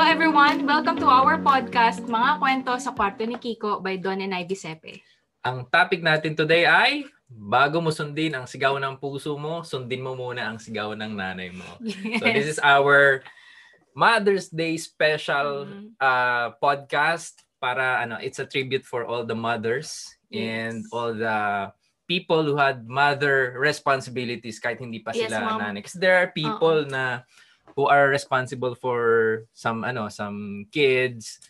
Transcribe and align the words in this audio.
Hello 0.00 0.16
everyone! 0.16 0.64
Welcome 0.64 0.96
to 1.04 1.12
our 1.12 1.36
podcast, 1.36 2.08
Mga 2.08 2.40
Kwento 2.40 2.72
sa 2.80 2.96
Kwarto 2.96 3.20
ni 3.20 3.36
Kiko 3.36 3.84
by 3.84 4.00
Don 4.00 4.24
and 4.24 4.32
Ivy 4.32 4.56
Sepe. 4.56 5.04
Ang 5.44 5.68
topic 5.68 6.00
natin 6.00 6.32
today 6.32 6.64
ay 6.64 7.04
bago 7.28 7.84
mo 7.84 7.92
sundin 7.92 8.32
ang 8.32 8.48
sigaw 8.48 8.80
ng 8.80 8.96
puso 8.96 9.36
mo, 9.36 9.60
sundin 9.60 10.00
mo 10.00 10.16
muna 10.16 10.48
ang 10.48 10.56
sigaw 10.56 10.96
ng 10.96 11.12
nanay 11.12 11.52
mo. 11.52 11.68
Yes. 11.84 12.16
So 12.16 12.24
this 12.32 12.48
is 12.48 12.60
our 12.64 13.20
Mother's 13.92 14.48
Day 14.48 14.80
special 14.80 15.68
Mhm. 15.68 15.92
uh, 16.00 16.56
podcast 16.56 17.44
para 17.60 18.00
ano, 18.00 18.16
it's 18.24 18.40
a 18.40 18.48
tribute 18.48 18.88
for 18.88 19.04
all 19.04 19.28
the 19.28 19.36
mothers 19.36 20.08
and 20.32 20.80
Yes. 20.80 20.88
all 20.96 21.12
the 21.12 21.68
people 22.08 22.40
who 22.40 22.56
had 22.56 22.88
mother 22.88 23.52
responsibilities 23.60 24.56
kahit 24.56 24.80
hindi 24.80 25.04
pa 25.04 25.12
Yes, 25.12 25.28
sila 25.28 25.44
ma'am. 25.44 25.60
nanay. 25.60 25.84
Kasi 25.84 26.00
there 26.00 26.16
are 26.16 26.32
people 26.32 26.88
na 26.88 27.20
who 27.74 27.86
are 27.86 28.10
responsible 28.10 28.74
for 28.74 29.00
some 29.54 29.82
ano, 29.82 30.08
some 30.08 30.66
kids 30.70 31.40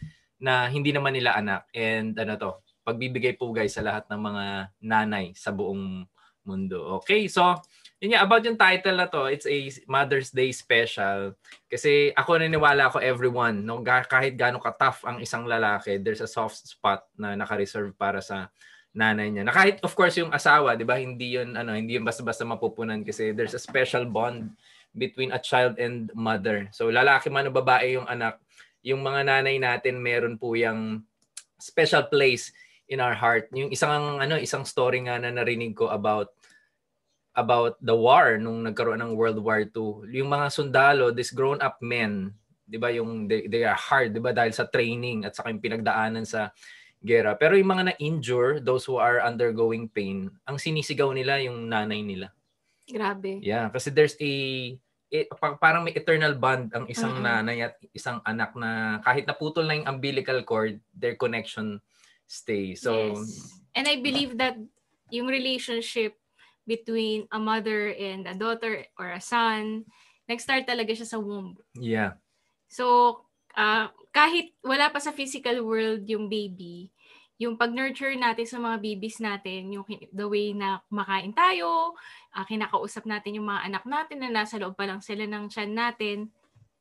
na 0.40 0.68
hindi 0.72 0.90
naman 0.90 1.16
nila 1.16 1.36
anak 1.36 1.68
and 1.76 2.16
ano 2.16 2.34
to, 2.36 2.52
pagbibigay 2.84 3.36
po 3.36 3.52
guys 3.52 3.76
sa 3.76 3.84
lahat 3.84 4.08
ng 4.08 4.20
mga 4.20 4.44
nanay 4.80 5.26
sa 5.36 5.52
buong 5.52 6.08
mundo. 6.44 6.98
Okay, 7.04 7.28
so 7.28 7.60
yun 8.00 8.16
nga, 8.16 8.24
about 8.24 8.40
yung 8.48 8.56
title 8.56 8.96
na 8.96 9.12
to, 9.12 9.28
it's 9.28 9.44
a 9.44 9.68
Mother's 9.84 10.32
Day 10.32 10.56
special. 10.56 11.36
Kasi 11.68 12.16
ako 12.16 12.40
naniniwala 12.40 12.88
ako 12.88 12.98
everyone, 13.04 13.60
no, 13.60 13.84
kahit 13.84 14.40
gaano 14.40 14.56
ka-tough 14.56 15.04
ang 15.04 15.20
isang 15.20 15.44
lalaki, 15.44 16.00
there's 16.00 16.24
a 16.24 16.30
soft 16.30 16.56
spot 16.64 17.04
na 17.20 17.36
naka-reserve 17.36 17.92
para 18.00 18.24
sa 18.24 18.48
nanay 18.96 19.30
niya. 19.30 19.44
Na 19.46 19.54
kahit 19.54 19.78
of 19.84 19.92
course 19.94 20.18
yung 20.18 20.34
asawa, 20.34 20.74
'di 20.74 20.82
ba? 20.88 20.98
Hindi 20.98 21.38
'yun 21.38 21.54
ano, 21.54 21.76
hindi 21.76 21.94
'yun 21.94 22.02
basta-basta 22.02 22.42
mapupunan 22.42 23.06
kasi 23.06 23.30
there's 23.30 23.54
a 23.54 23.62
special 23.62 24.02
bond 24.08 24.50
between 24.94 25.30
a 25.30 25.40
child 25.40 25.78
and 25.78 26.10
mother. 26.14 26.66
So 26.74 26.90
lalaki 26.90 27.30
man 27.30 27.48
o 27.48 27.54
babae 27.54 27.94
yung 27.98 28.08
anak, 28.10 28.42
yung 28.82 29.04
mga 29.04 29.26
nanay 29.28 29.56
natin 29.60 30.02
meron 30.02 30.36
po 30.40 30.56
yung 30.58 31.04
special 31.60 32.08
place 32.08 32.50
in 32.90 32.98
our 32.98 33.14
heart. 33.14 33.46
Yung 33.54 33.70
isang 33.70 34.18
ano, 34.18 34.34
isang 34.40 34.66
story 34.66 35.06
nga 35.06 35.20
na 35.20 35.30
narinig 35.30 35.78
ko 35.78 35.92
about 35.92 36.34
about 37.38 37.78
the 37.78 37.94
war 37.94 38.36
nung 38.42 38.66
nagkaroon 38.66 38.98
ng 38.98 39.14
World 39.14 39.38
War 39.38 39.62
II. 39.62 40.10
Yung 40.10 40.28
mga 40.28 40.50
sundalo, 40.50 41.14
these 41.14 41.30
grown 41.30 41.62
up 41.62 41.78
men, 41.78 42.34
'di 42.66 42.78
ba, 42.78 42.90
yung 42.90 43.30
they, 43.30 43.46
they 43.46 43.62
are 43.62 43.78
hard, 43.78 44.10
'di 44.10 44.20
ba, 44.22 44.34
dahil 44.34 44.50
sa 44.50 44.66
training 44.66 45.22
at 45.22 45.38
saka 45.38 45.54
yung 45.54 45.62
pinagdaanan 45.62 46.26
sa 46.26 46.50
gera. 47.00 47.38
Pero 47.38 47.54
yung 47.54 47.70
mga 47.70 47.94
na-injure, 47.94 48.60
those 48.60 48.84
who 48.84 48.98
are 49.00 49.22
undergoing 49.22 49.86
pain, 49.88 50.28
ang 50.44 50.58
sinisigaw 50.60 51.14
nila 51.14 51.40
yung 51.40 51.70
nanay 51.70 52.02
nila. 52.02 52.34
Grabe. 52.90 53.38
Yeah, 53.40 53.70
kasi 53.70 53.94
there's 53.94 54.18
a 54.18 54.32
pa- 55.38 55.58
parang 55.58 55.82
may 55.82 55.94
eternal 55.94 56.38
bond 56.38 56.70
ang 56.70 56.86
isang 56.86 57.18
Mm-mm. 57.18 57.26
nanay 57.26 57.66
at 57.66 57.74
isang 57.90 58.22
anak 58.22 58.54
na 58.54 59.02
kahit 59.02 59.26
naputol 59.26 59.66
na 59.66 59.74
yung 59.74 59.90
umbilical 59.90 60.38
cord, 60.46 60.78
their 60.94 61.18
connection 61.18 61.82
stays. 62.30 62.86
So, 62.86 62.94
yes. 62.94 63.58
And 63.74 63.86
I 63.90 63.98
believe 63.98 64.38
that 64.38 64.58
yung 65.10 65.26
relationship 65.26 66.14
between 66.66 67.26
a 67.34 67.38
mother 67.42 67.90
and 67.90 68.26
a 68.30 68.34
daughter 68.34 68.86
or 68.94 69.10
a 69.10 69.22
son, 69.22 69.86
nag-start 70.30 70.66
talaga 70.66 70.94
siya 70.94 71.06
sa 71.10 71.18
womb. 71.18 71.58
yeah. 71.74 72.14
So, 72.70 73.18
ah, 73.58 73.90
kahit 74.14 74.54
wala 74.62 74.94
pa 74.94 75.02
sa 75.02 75.10
physical 75.10 75.66
world 75.66 76.06
yung 76.06 76.30
baby, 76.30 76.94
yung 77.40 77.56
pag-nurture 77.56 78.12
natin 78.20 78.44
sa 78.44 78.60
mga 78.60 78.76
babies 78.84 79.16
natin, 79.16 79.72
yung 79.72 79.84
the 80.12 80.28
way 80.28 80.52
na 80.52 80.84
kumakain 80.92 81.32
tayo, 81.32 81.96
ah, 82.36 82.44
kinakausap 82.44 83.08
natin 83.08 83.40
yung 83.40 83.48
mga 83.48 83.64
anak 83.64 83.84
natin 83.88 84.20
na 84.20 84.44
nasa 84.44 84.60
loob 84.60 84.76
pa 84.76 84.84
lang 84.84 85.00
sila 85.00 85.24
ng 85.24 85.48
tiyan 85.48 85.72
natin, 85.72 86.16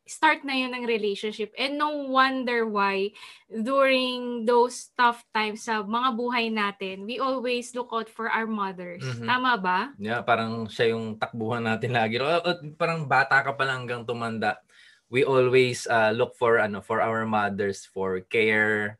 start 0.09 0.41
na 0.41 0.57
yun 0.57 0.73
ng 0.73 0.89
relationship. 0.89 1.53
And 1.53 1.77
no 1.77 2.11
wonder 2.11 2.65
why 2.65 3.13
during 3.47 4.43
those 4.43 4.89
tough 4.97 5.21
times 5.31 5.63
sa 5.63 5.85
mga 5.85 6.09
buhay 6.17 6.45
natin, 6.49 7.05
we 7.05 7.21
always 7.21 7.71
look 7.77 7.93
out 7.93 8.09
for 8.09 8.27
our 8.27 8.49
mothers. 8.49 9.05
Mhm. 9.05 9.29
Tama 9.29 9.53
ba? 9.61 9.79
Yeah, 9.95 10.25
parang 10.25 10.65
siya 10.67 10.97
yung 10.97 11.15
takbuhan 11.21 11.63
natin 11.63 11.93
lagi. 11.93 12.17
O, 12.19 12.25
o, 12.25 12.49
parang 12.75 13.05
bata 13.05 13.39
ka 13.45 13.53
pa 13.53 13.63
lang 13.63 13.85
hanggang 13.85 14.03
tumanda. 14.03 14.59
We 15.13 15.23
always 15.23 15.85
uh, 15.87 16.11
look 16.11 16.35
for 16.35 16.57
ano 16.59 16.81
for 16.81 16.99
our 16.99 17.23
mothers 17.25 17.85
for 17.85 18.21
care, 18.27 18.97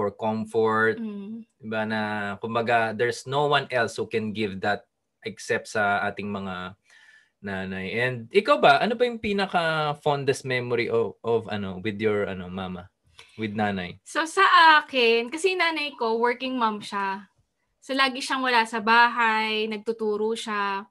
for 0.00 0.08
comfort, 0.16 0.96
Mm. 0.96 1.44
Diba 1.60 1.84
na 1.84 2.00
kumbaga 2.40 2.96
there's 2.96 3.28
no 3.28 3.44
one 3.52 3.68
else 3.68 4.00
who 4.00 4.08
can 4.08 4.32
give 4.32 4.56
that 4.64 4.88
except 5.28 5.68
sa 5.68 6.00
ating 6.08 6.32
mga 6.32 6.72
nanay. 7.44 8.00
And 8.00 8.16
ikaw 8.32 8.56
ba, 8.56 8.80
ano 8.80 8.96
ba 8.96 9.04
yung 9.04 9.20
pinaka 9.20 9.92
fondest 10.00 10.48
memory 10.48 10.88
of, 10.88 11.20
of 11.20 11.52
ano 11.52 11.84
with 11.84 12.00
your 12.00 12.24
ano 12.24 12.48
mama? 12.48 12.88
With 13.36 13.52
nanay? 13.52 14.00
So 14.08 14.24
sa 14.24 14.80
akin, 14.80 15.28
kasi 15.28 15.52
nanay 15.52 15.92
ko, 16.00 16.16
working 16.16 16.56
mom 16.56 16.80
siya. 16.80 17.28
So 17.84 17.92
lagi 17.92 18.24
siyang 18.24 18.40
wala 18.40 18.64
sa 18.64 18.80
bahay, 18.80 19.68
nagtuturo 19.68 20.32
siya. 20.32 20.88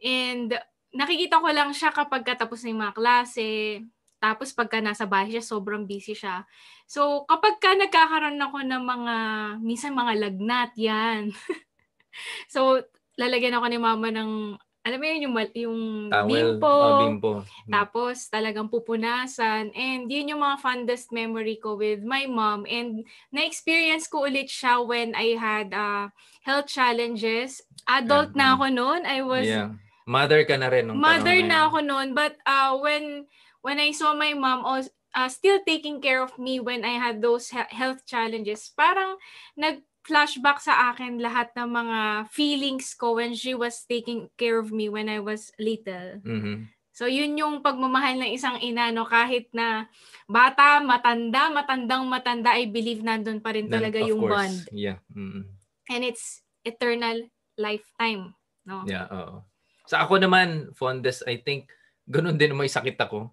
And 0.00 0.56
nakikita 0.96 1.40
ko 1.40 1.48
lang 1.52 1.76
siya 1.76 1.92
kapag 1.92 2.24
katapos 2.24 2.64
yung 2.64 2.80
mga 2.80 2.96
klase. 2.96 3.84
Tapos 4.18 4.50
pagka 4.50 4.82
nasa 4.82 5.06
bahay 5.06 5.30
siya, 5.30 5.42
sobrang 5.42 5.86
busy 5.86 6.12
siya. 6.12 6.42
So 6.84 7.22
kapag 7.24 7.62
ka 7.62 7.74
nagkakaroon 7.74 8.38
ako 8.38 8.58
ng 8.66 8.82
mga, 8.84 9.14
minsan 9.62 9.94
mga 9.94 10.14
lagnat, 10.28 10.70
yan. 10.74 11.30
so 12.52 12.82
lalagyan 13.14 13.54
ako 13.54 13.66
ni 13.66 13.78
mama 13.78 14.08
ng, 14.10 14.58
alam 14.86 14.98
mo 14.98 15.04
yun, 15.04 15.20
yung, 15.26 15.34
yung 15.52 15.80
Towel? 16.08 16.28
bimpo. 16.56 16.70
Oh, 16.70 17.00
bimpo. 17.04 17.32
Tapos 17.68 18.30
talagang 18.32 18.72
pupunasan. 18.72 19.68
And 19.76 20.08
yun 20.08 20.32
yung 20.32 20.40
mga 20.40 20.64
fondest 20.64 21.12
memory 21.12 21.60
ko 21.60 21.76
with 21.76 22.00
my 22.00 22.24
mom. 22.24 22.64
And 22.64 23.04
na-experience 23.28 24.08
ko 24.08 24.24
ulit 24.24 24.48
siya 24.48 24.80
when 24.80 25.12
I 25.12 25.36
had 25.36 25.76
uh, 25.76 26.08
health 26.40 26.72
challenges. 26.72 27.60
Adult 27.84 28.32
Yeah. 28.32 28.38
na 28.38 28.46
ako 28.56 28.64
noon. 28.72 29.00
I 29.04 29.20
was 29.20 29.46
yeah. 29.46 29.76
Mother 30.08 30.40
ka 30.48 30.56
na 30.56 30.72
rin 30.72 30.88
nung 30.88 31.04
mother 31.04 31.36
na 31.44 31.68
ako 31.68 31.84
noon. 31.84 32.16
But 32.16 32.40
uh, 32.48 32.80
when 32.80 33.28
when 33.68 33.76
I 33.76 33.92
saw 33.92 34.16
my 34.16 34.32
mom 34.32 34.64
als- 34.64 34.88
uh, 35.12 35.28
still 35.28 35.60
taking 35.68 36.00
care 36.00 36.24
of 36.24 36.32
me 36.40 36.56
when 36.56 36.88
I 36.88 36.96
had 36.96 37.20
those 37.20 37.52
he- 37.52 37.68
health 37.76 38.08
challenges, 38.08 38.72
parang 38.72 39.20
nag-flashback 39.60 40.64
sa 40.64 40.96
akin 40.96 41.20
lahat 41.20 41.52
ng 41.52 41.68
mga 41.68 41.98
feelings 42.32 42.96
ko 42.96 43.20
when 43.20 43.36
she 43.36 43.52
was 43.52 43.84
taking 43.84 44.32
care 44.40 44.56
of 44.56 44.72
me 44.72 44.88
when 44.88 45.12
I 45.12 45.20
was 45.20 45.52
little. 45.60 46.24
Mhm. 46.24 46.72
So 46.96 47.06
yun 47.06 47.38
yung 47.38 47.62
pagmamahal 47.62 48.18
ng 48.18 48.32
isang 48.34 48.58
ina 48.58 48.90
no 48.90 49.06
kahit 49.06 49.52
na 49.54 49.86
bata, 50.26 50.82
matanda, 50.82 51.46
matandang 51.46 52.08
matanda 52.10 52.58
I 52.58 52.66
believe 52.66 53.06
nandun 53.06 53.38
pa 53.38 53.54
rin 53.54 53.70
talaga 53.70 54.02
yung 54.02 54.18
course, 54.18 54.34
bond. 54.34 54.56
Yeah. 54.74 54.98
mhm. 55.14 55.46
And 55.92 56.02
it's 56.02 56.42
eternal 56.66 57.30
lifetime, 57.54 58.34
no? 58.66 58.82
Yeah, 58.82 59.06
oo. 59.14 59.46
Sa 59.86 60.04
ako 60.04 60.18
naman, 60.20 60.74
fondest, 60.74 61.22
I 61.24 61.38
think, 61.40 61.70
ganun 62.10 62.36
din 62.36 62.52
may 62.58 62.68
sakit 62.68 62.98
ako. 62.98 63.30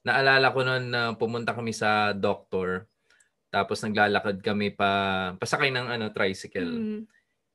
Naalala 0.00 0.52
ko 0.52 0.60
noon 0.64 0.84
na 0.88 1.12
pumunta 1.12 1.52
kami 1.52 1.76
sa 1.76 2.16
doctor. 2.16 2.88
Tapos 3.50 3.82
naglalakad 3.82 4.40
kami 4.40 4.72
pa 4.72 4.90
pasakay 5.36 5.74
ng 5.74 5.86
ano 5.90 6.06
tricycle. 6.14 6.70
Mm. 6.70 7.00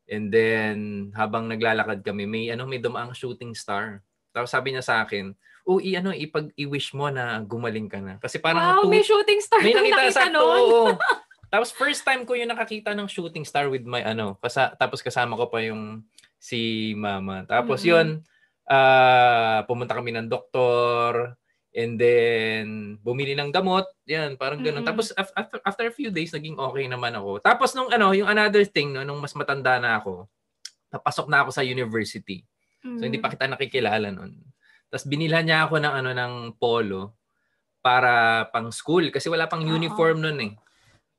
And 0.05 0.25
then 0.29 0.77
habang 1.17 1.49
naglalakad 1.49 2.05
kami, 2.05 2.29
may 2.29 2.53
ano 2.53 2.69
may 2.69 2.77
dumaang 2.77 3.17
shooting 3.17 3.57
star. 3.57 4.05
Tapos 4.29 4.53
sabi 4.53 4.75
niya 4.75 4.85
sa 4.85 5.01
akin, 5.01 5.33
"Oh, 5.65 5.81
i 5.81 5.97
ano 5.97 6.13
ipag 6.13 6.53
i-wish 6.59 6.93
mo 6.93 7.09
na 7.09 7.41
gumaling 7.41 7.89
ka 7.89 7.97
na." 7.97 8.21
Kasi 8.21 8.37
parang 8.37 8.77
wow, 8.77 8.81
two- 8.85 8.91
may 8.93 9.01
shooting 9.01 9.41
star 9.41 9.63
may 9.65 9.73
nakita 9.73 9.97
nakita 9.97 10.13
sa 10.13 10.29
noon. 10.29 10.59
oo. 10.61 10.83
Tapos 11.53 11.71
first 11.71 12.03
time 12.03 12.27
ko 12.27 12.35
yung 12.35 12.51
nakakita 12.51 12.91
ng 12.91 13.07
shooting 13.07 13.47
star 13.47 13.71
with 13.71 13.87
my 13.87 14.03
ano, 14.03 14.35
kasa, 14.43 14.75
tapos 14.75 14.99
kasama 14.99 15.39
ko 15.39 15.47
pa 15.47 15.63
yung 15.63 16.03
si 16.35 16.91
mama. 16.99 17.47
Tapos 17.47 17.79
Mm-mm. 17.79 17.91
yun, 17.95 18.07
ah 18.67 19.63
pumunta 19.63 19.95
kami 19.95 20.11
ng 20.11 20.27
doktor 20.27 21.37
and 21.75 21.99
then 21.99 22.95
bumili 23.03 23.35
ng 23.35 23.51
gamot. 23.51 23.83
Yan, 24.07 24.39
parang 24.39 24.63
ganun. 24.63 24.81
Mm-mm. 24.81 24.89
Tapos 24.89 25.11
af- 25.11 25.35
after, 25.35 25.59
after 25.61 25.85
a 25.91 25.93
few 25.93 26.07
days 26.09 26.31
naging 26.31 26.55
okay 26.55 26.87
naman 26.87 27.11
ako. 27.13 27.43
Tapos 27.43 27.75
nung 27.75 27.91
ano, 27.91 28.15
yung 28.15 28.31
another 28.31 28.63
thing 28.63 28.95
no, 28.95 29.03
nung 29.03 29.19
mas 29.19 29.35
matanda 29.35 29.75
na 29.77 29.99
ako, 29.99 30.25
napasok 30.95 31.27
na 31.27 31.43
ako 31.43 31.51
sa 31.51 31.67
university. 31.67 32.47
So 32.85 33.03
hindi 33.03 33.17
pa 33.17 33.33
kita 33.33 33.49
nakikilala 33.49 34.13
noon. 34.13 34.39
Tapos 34.87 35.09
binilhan 35.09 35.43
niya 35.43 35.65
ako 35.65 35.81
ng 35.81 35.93
ano 35.93 36.09
ng 36.13 36.33
polo 36.61 37.17
para 37.81 38.45
pang 38.53 38.69
school 38.69 39.09
kasi 39.09 39.27
wala 39.27 39.49
pang 39.49 39.65
Oo. 39.65 39.73
uniform 39.73 40.21
noon 40.21 40.39
eh. 40.39 40.53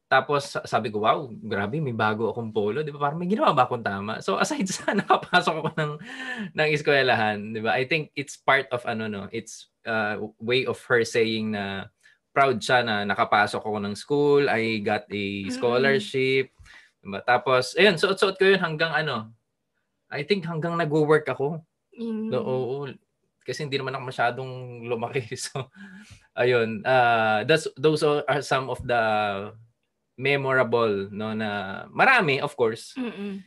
Tapos 0.07 0.55
sa- 0.55 0.63
sabi 0.63 0.95
ko, 0.95 1.03
wow, 1.03 1.27
grabe, 1.27 1.83
may 1.83 1.91
bago 1.91 2.31
akong 2.31 2.55
polo. 2.55 2.87
Di 2.87 2.95
ba? 2.95 3.11
Parang 3.11 3.19
may 3.19 3.27
ginawa 3.27 3.51
ba 3.51 3.67
akong 3.67 3.83
tama? 3.83 4.23
So 4.23 4.39
aside 4.43 4.71
sa 4.71 4.95
nakapasok 4.95 5.55
ako 5.59 5.71
ng, 5.75 5.93
ng 6.55 6.69
eskwelahan, 6.71 7.39
di 7.51 7.61
ba? 7.61 7.75
I 7.75 7.85
think 7.91 8.15
it's 8.15 8.39
part 8.39 8.71
of 8.71 8.87
ano 8.87 9.11
no, 9.11 9.27
it's 9.35 9.67
uh, 9.87 10.29
way 10.43 10.67
of 10.67 10.77
her 10.91 11.07
saying 11.07 11.55
na 11.55 11.89
proud 12.37 12.61
siya 12.61 12.85
na 12.85 13.09
nakapasok 13.09 13.65
ako 13.65 13.79
ng 13.81 13.95
school, 13.97 14.43
I 14.53 14.85
got 14.85 15.09
a 15.09 15.25
Mm-mm. 15.49 15.55
scholarship. 15.55 16.53
Diba? 17.01 17.25
Tapos, 17.25 17.73
ayun, 17.81 17.97
suot-suot 17.97 18.37
ko 18.37 18.45
yun 18.45 18.61
hanggang 18.61 18.93
ano, 18.93 19.33
I 20.13 20.21
think 20.27 20.45
hanggang 20.45 20.77
nag-work 20.77 21.25
ako. 21.25 21.65
Mm. 21.97 22.29
No, 22.29 22.39
oo. 22.45 22.79
kasi 23.47 23.63
hindi 23.63 23.79
naman 23.79 23.95
ako 23.95 24.05
masyadong 24.11 24.53
lumaki. 24.91 25.23
So, 25.49 25.71
ayun. 26.37 26.83
Uh, 26.83 27.47
that's, 27.47 27.71
those 27.79 28.03
are 28.03 28.21
some 28.43 28.69
of 28.69 28.83
the 28.83 29.01
memorable, 30.19 31.09
no, 31.09 31.33
na 31.33 31.85
marami, 31.89 32.43
of 32.43 32.53
course. 32.53 32.93
Mm-mm. 32.99 33.41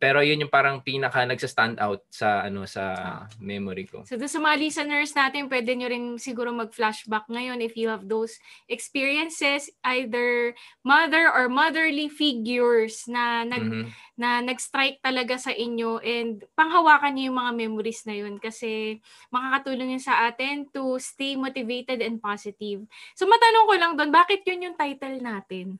Pero 0.00 0.24
yun 0.24 0.40
yung 0.40 0.48
parang 0.48 0.80
pinaka 0.80 1.28
nagsa-stand 1.28 1.76
out 1.76 2.00
sa 2.08 2.40
ano 2.42 2.64
sa 2.64 2.84
Ah. 2.96 3.28
memory 3.36 3.84
ko. 3.84 4.00
So, 4.08 4.16
doon 4.16 4.32
sa 4.32 4.40
mga 4.40 4.56
listeners 4.56 5.12
natin, 5.12 5.52
pwede 5.52 5.76
nyo 5.76 5.92
rin 5.92 6.04
siguro 6.16 6.48
mag-flashback 6.50 7.28
ngayon 7.28 7.60
if 7.60 7.76
you 7.76 7.92
have 7.92 8.08
those 8.08 8.40
experiences, 8.66 9.68
either 9.84 10.56
mother 10.80 11.28
or 11.28 11.52
motherly 11.52 12.08
figures 12.08 13.04
na 13.04 13.44
nag 13.44 13.60
Mhm. 13.60 13.84
na 14.16 14.40
nag-strike 14.40 15.00
talaga 15.00 15.36
sa 15.36 15.52
inyo 15.52 16.00
and 16.00 16.48
panghawakan 16.56 17.12
niyo 17.12 17.32
yung 17.32 17.40
mga 17.40 17.52
memories 17.56 18.04
na 18.04 18.16
yun 18.16 18.40
kasi 18.40 19.00
makakatulong 19.28 19.96
yun 19.96 20.00
sa 20.00 20.28
atin 20.28 20.64
to 20.68 20.96
stay 20.96 21.36
motivated 21.36 22.00
and 22.00 22.20
positive. 22.20 22.84
So 23.12 23.28
matanong 23.28 23.68
ko 23.68 23.74
lang 23.76 23.92
doon, 23.96 24.08
bakit 24.08 24.44
yun 24.44 24.64
yung 24.64 24.76
title 24.76 25.20
natin? 25.20 25.76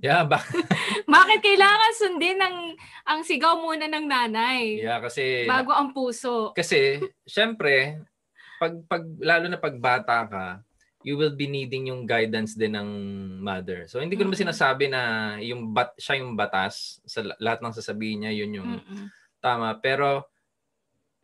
Yeah, 0.00 0.24
ba? 0.24 0.40
Bakit 1.06 1.38
kailangan 1.40 1.92
sundin 1.94 2.38
ang, 2.40 2.56
ang 3.04 3.20
sigaw 3.22 3.60
muna 3.60 3.86
ng 3.86 4.06
nanay 4.08 4.80
yeah, 4.80 4.98
kasi 4.98 5.44
bago 5.44 5.70
ang 5.70 5.92
puso? 5.92 6.50
kasi 6.56 6.98
syempre 7.22 8.00
pag 8.56 8.72
pag 8.86 9.02
lalo 9.18 9.46
na 9.46 9.58
pag 9.58 9.74
bata 9.76 10.22
ka, 10.26 10.46
you 11.02 11.18
will 11.18 11.34
be 11.34 11.46
needing 11.46 11.90
yung 11.90 12.06
guidance 12.06 12.54
din 12.54 12.74
ng 12.74 12.88
mother. 13.42 13.86
So 13.86 13.98
hindi 13.98 14.14
ko 14.14 14.22
naman 14.22 14.38
Mhm. 14.38 14.44
sinasabi 14.48 14.86
na 14.86 15.02
yung 15.42 15.70
bat 15.70 15.92
siya 15.98 16.18
yung 16.22 16.34
batas 16.34 17.02
sa 17.04 17.22
la- 17.22 17.38
lahat 17.38 17.58
ng 17.60 17.74
sasabihin 17.74 18.18
niya, 18.22 18.32
yun 18.32 18.58
yung 18.58 18.70
Mm-mm. 18.78 19.06
tama. 19.38 19.74
Pero 19.78 20.26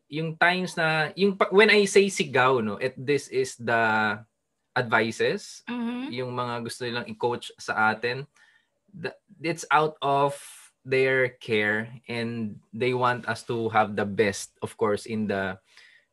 yung 0.09 0.35
times 0.35 0.73
na 0.73 1.11
yung 1.15 1.35
when 1.51 1.69
I 1.69 1.83
say 1.85 2.07
sigaw 2.09 2.59
no, 2.59 2.75
it 2.79 2.95
this 2.97 3.27
is 3.29 3.55
the 3.55 4.17
advices 4.73 5.63
Mhm. 5.67 6.11
yung 6.11 6.31
mga 6.31 6.55
gusto 6.63 6.83
nilang 6.83 7.07
i-coach 7.07 7.51
sa 7.55 7.91
atin, 7.91 8.23
it's 9.43 9.65
out 9.71 9.97
of 10.03 10.35
their 10.85 11.37
care 11.39 11.89
and 12.09 12.57
they 12.73 12.95
want 12.95 13.29
us 13.29 13.45
to 13.45 13.69
have 13.71 13.95
the 13.95 14.07
best, 14.09 14.57
of 14.63 14.73
course, 14.77 15.05
in 15.07 15.29
the 15.29 15.59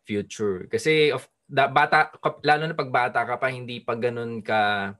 future. 0.03 0.67
Kasi 0.67 1.11
of 1.15 1.25
da, 1.47 1.69
bata, 1.71 2.11
lalo 2.43 2.67
na 2.67 2.75
pag 2.77 2.91
bata 2.91 3.19
ka 3.23 3.35
pa, 3.39 3.47
hindi 3.47 3.79
pa 3.79 3.95
ganun 3.95 4.41
ka 4.43 4.93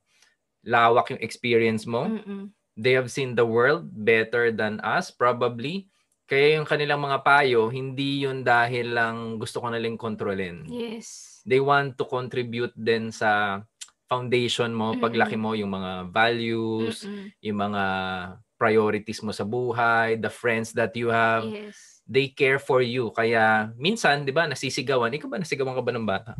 lawak 0.66 1.14
yung 1.14 1.22
experience 1.22 1.86
mo. 1.86 2.10
Mm-mm. 2.10 2.50
They 2.76 2.98
have 2.98 3.08
seen 3.08 3.38
the 3.38 3.48
world 3.48 3.88
better 3.88 4.52
than 4.52 4.84
us, 4.84 5.08
probably. 5.08 5.88
Kaya 6.26 6.58
yung 6.58 6.66
kanilang 6.66 7.06
mga 7.06 7.22
payo, 7.22 7.70
hindi 7.70 8.26
yun 8.26 8.42
dahil 8.42 8.98
lang 8.98 9.38
gusto 9.38 9.62
ko 9.62 9.70
nalang 9.70 9.94
kontrolin 9.94 10.66
Yes. 10.66 11.40
they 11.46 11.62
want 11.62 11.94
to 12.02 12.04
contribute 12.10 12.74
din 12.74 13.14
sa 13.14 13.62
foundation 14.06 14.70
mo, 14.70 14.94
Mm-mm. 14.94 15.02
paglaki 15.02 15.36
mo, 15.36 15.54
yung 15.54 15.72
mga 15.72 16.10
values, 16.10 17.04
Mm-mm. 17.04 17.34
yung 17.42 17.58
mga 17.60 17.84
priorities 18.56 19.20
mo 19.20 19.30
sa 19.30 19.44
buhay, 19.44 20.16
the 20.16 20.30
friends 20.30 20.72
that 20.72 20.94
you 20.94 21.10
have, 21.10 21.44
Yes. 21.44 22.00
they 22.06 22.30
care 22.30 22.58
for 22.58 22.80
you. 22.80 23.10
Kaya 23.12 23.74
minsan, 23.76 24.24
di 24.24 24.32
ba, 24.32 24.46
nasisigawan. 24.46 25.12
Ikaw 25.12 25.28
ba, 25.28 25.38
nasigawan 25.38 25.74
ka 25.74 25.82
ba 25.82 25.92
ng 25.92 26.06
bata? 26.06 26.32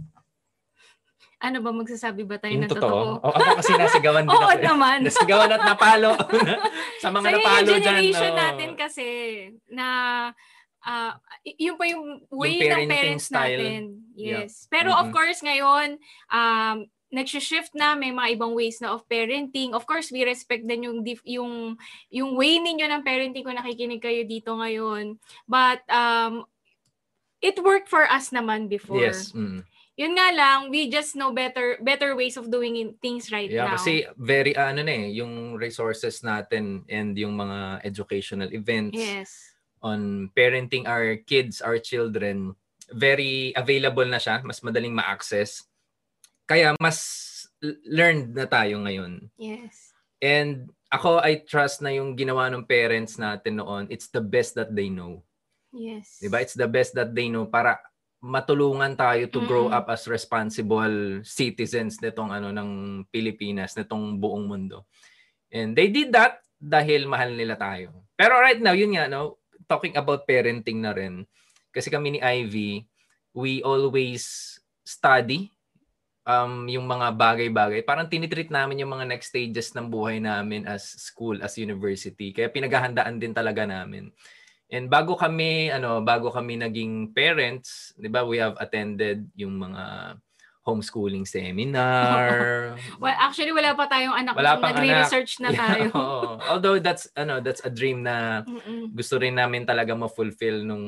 Ano 1.38 1.60
ba 1.60 1.70
magsasabi 1.70 2.24
ba 2.24 2.40
tayo 2.40 2.56
Yung 2.56 2.64
ng 2.64 2.72
totoo? 2.72 2.90
totoo? 2.90 3.12
O, 3.20 3.30
ako 3.30 3.50
kasi 3.60 3.72
nasigawan 3.76 4.24
din 4.26 4.32
Oo 4.32 4.40
ako. 4.42 4.56
eh. 4.56 4.64
naman. 4.64 4.98
Nasigawan 5.06 5.52
at 5.52 5.64
napalo. 5.68 6.12
sa 7.04 7.10
mga 7.12 7.28
so, 7.28 7.34
napalo 7.36 7.60
yung 7.60 7.68
dyan. 7.68 7.84
generation 7.84 8.32
oo. 8.32 8.40
natin 8.40 8.70
kasi 8.74 9.06
na 9.68 9.88
y- 11.44 11.58
yun 11.60 11.76
pa 11.76 11.86
yung 11.86 12.24
way 12.32 12.62
parenting 12.62 12.88
ng 12.88 12.90
parents 12.90 13.26
style. 13.28 13.58
natin. 13.58 13.82
Yeah. 14.16 14.48
Yes. 14.48 14.70
Pero 14.72 14.96
of 14.96 15.10
Mhm. 15.10 15.14
course 15.14 15.40
ngayon, 15.44 15.88
um, 16.32 16.78
nag-shift 17.16 17.72
na, 17.72 17.96
may 17.96 18.12
mga 18.12 18.36
ibang 18.36 18.52
ways 18.52 18.84
na 18.84 18.92
of 18.92 19.08
parenting. 19.08 19.72
Of 19.72 19.88
course, 19.88 20.12
we 20.12 20.28
respect 20.28 20.68
din 20.68 20.84
yung 20.84 21.00
dif- 21.02 21.24
yung 21.24 21.80
yung 22.12 22.36
way 22.36 22.60
ninyo 22.60 22.84
ng 22.84 23.02
parenting 23.08 23.48
kung 23.48 23.56
nakikinig 23.56 24.04
kayo 24.04 24.28
dito 24.28 24.52
ngayon. 24.60 25.16
But 25.48 25.88
um 25.88 26.44
it 27.40 27.56
worked 27.64 27.88
for 27.88 28.04
us 28.04 28.36
naman 28.36 28.68
before. 28.68 29.00
Yes. 29.00 29.32
mm. 29.32 29.64
Yun 29.96 30.12
nga 30.20 30.28
lang, 30.36 30.68
we 30.68 30.92
just 30.92 31.16
know 31.16 31.32
better 31.32 31.80
better 31.80 32.20
ways 32.20 32.36
of 32.36 32.52
doing 32.52 32.76
in- 32.76 33.00
things 33.00 33.32
right 33.32 33.48
Yeah, 33.48 33.72
now. 33.72 33.80
kasi 33.80 34.04
very 34.20 34.52
ano 34.52 34.84
na 34.84 34.92
eh, 34.92 35.16
yung 35.16 35.56
resources 35.56 36.20
natin 36.20 36.84
and 36.92 37.16
yung 37.16 37.32
mga 37.32 37.80
educational 37.88 38.52
events. 38.52 39.00
yes. 39.00 39.32
on 39.86 40.34
parenting 40.34 40.90
our 40.90 41.14
kids, 41.30 41.62
our 41.62 41.78
children, 41.78 42.58
very 42.90 43.54
available 43.54 44.10
na 44.10 44.18
siya, 44.18 44.42
mas 44.42 44.58
madaling 44.66 44.90
ma-access. 44.90 45.62
Kaya 46.46 46.78
mas 46.78 47.02
learned 47.90 48.38
na 48.38 48.46
tayo 48.46 48.82
ngayon. 48.86 49.30
Yes. 49.38 49.94
And 50.22 50.70
ako, 50.94 51.20
I 51.20 51.44
trust 51.44 51.82
na 51.82 51.92
yung 51.92 52.14
ginawa 52.14 52.48
ng 52.54 52.64
parents 52.66 53.18
natin 53.18 53.60
noon, 53.60 53.90
it's 53.90 54.08
the 54.14 54.22
best 54.22 54.56
that 54.56 54.72
they 54.72 54.88
know. 54.88 55.26
Yes. 55.76 56.22
Diba? 56.24 56.40
It's 56.40 56.56
the 56.56 56.70
best 56.70 56.96
that 56.96 57.12
they 57.12 57.28
know 57.28 57.50
para 57.50 57.82
matulungan 58.24 58.98
tayo 58.98 59.30
to 59.30 59.44
grow 59.46 59.70
Mm-mm. 59.70 59.78
up 59.78 59.92
as 59.92 60.10
responsible 60.10 61.22
citizens 61.22 62.02
nitong 62.02 62.32
ano 62.34 62.50
ng 62.50 62.70
Pilipinas, 63.12 63.76
nitong 63.78 64.18
buong 64.18 64.46
mundo. 64.50 64.88
And 65.52 65.78
they 65.78 65.92
did 65.94 66.10
that 66.16 66.42
dahil 66.58 67.06
mahal 67.06 67.36
nila 67.36 67.54
tayo. 67.60 67.94
Pero 68.16 68.40
right 68.40 68.58
now, 68.58 68.74
yun 68.74 68.96
nga, 68.96 69.06
no, 69.12 69.38
talking 69.70 69.94
about 69.94 70.26
parenting 70.26 70.82
na 70.82 70.96
rin. 70.96 71.28
Kasi 71.70 71.92
kami 71.92 72.18
ni 72.18 72.20
Ivy, 72.24 72.88
we 73.36 73.60
always 73.62 74.56
study 74.88 75.55
um, 76.26 76.66
yung 76.68 76.90
mga 76.90 77.14
bagay-bagay. 77.16 77.86
Parang 77.86 78.10
tinitreat 78.10 78.50
namin 78.50 78.82
yung 78.82 78.92
mga 78.92 79.06
next 79.06 79.32
stages 79.32 79.72
ng 79.78 79.88
buhay 79.88 80.18
namin 80.18 80.66
as 80.66 80.84
school, 80.98 81.38
as 81.40 81.56
university. 81.56 82.34
Kaya 82.34 82.50
pinaghahandaan 82.50 83.22
din 83.22 83.32
talaga 83.32 83.64
namin. 83.64 84.10
And 84.66 84.90
bago 84.90 85.14
kami 85.14 85.70
ano, 85.70 86.02
bago 86.02 86.34
kami 86.34 86.58
naging 86.58 87.14
parents, 87.14 87.94
'di 88.02 88.10
ba, 88.10 88.26
we 88.26 88.42
have 88.42 88.58
attended 88.58 89.30
yung 89.38 89.62
mga 89.62 90.18
homeschooling 90.66 91.30
seminar. 91.30 92.74
Well, 93.00 93.14
actually 93.16 93.54
wala 93.54 93.78
pa 93.78 93.86
tayong 93.88 94.18
anak. 94.18 94.34
Wala 94.36 94.58
pang 94.60 94.76
Nagre-research 94.76 95.40
na 95.40 95.50
Yeah, 95.54 95.62
tayo. 95.62 95.88
oo. 96.00 96.22
Although 96.50 96.78
that's 96.82 97.08
ano, 97.16 97.40
that's 97.40 97.64
a 97.64 97.72
dream 97.72 98.04
na 98.04 98.44
Mm-mm. 98.44 98.92
gusto 98.92 99.16
rin 99.22 99.38
namin 99.38 99.64
talaga 99.64 99.94
ma-fulfill 99.96 100.66
nung 100.66 100.86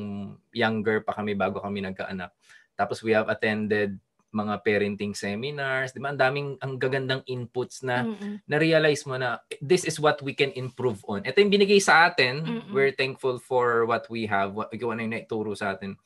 younger 0.52 1.00
pa 1.06 1.14
kami 1.16 1.32
bago 1.38 1.62
kami 1.62 1.80
nagkaanak. 1.80 2.34
Tapos 2.74 3.00
we 3.00 3.14
have 3.14 3.30
attended 3.30 3.96
mga 4.38 4.62
parenting 4.62 5.18
seminars, 5.18 5.90
'di 5.90 5.98
ba? 5.98 6.14
Ang 6.14 6.20
daming 6.20 6.48
ang 6.62 6.78
gagandang 6.78 7.26
inputs 7.26 7.82
na 7.82 8.06
Mm-mm. 8.06 8.38
na-realize 8.46 9.02
mo 9.10 9.18
na 9.18 9.42
this 9.58 9.82
is 9.82 9.98
what 9.98 10.22
we 10.22 10.30
can 10.30 10.54
improve 10.54 11.02
on. 11.10 11.26
Ito 11.26 11.42
yung 11.42 11.50
binigay 11.50 11.82
sa 11.82 12.06
atin. 12.06 12.46
Mm-mm. 12.46 12.70
We're 12.70 12.94
thankful 12.94 13.42
for 13.42 13.82
what 13.90 14.06
we 14.06 14.30
have, 14.30 14.54
what 14.54 14.70
ikaw 14.70 14.94
ano 14.94 15.02
yung 15.02 15.14
naituro 15.18 15.58
sa 15.58 15.74
atin. 15.74 15.98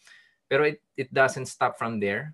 Pero 0.48 0.64
it, 0.64 0.80
it 0.96 1.12
doesn't 1.12 1.48
stop 1.48 1.76
from 1.76 2.00
there. 2.00 2.32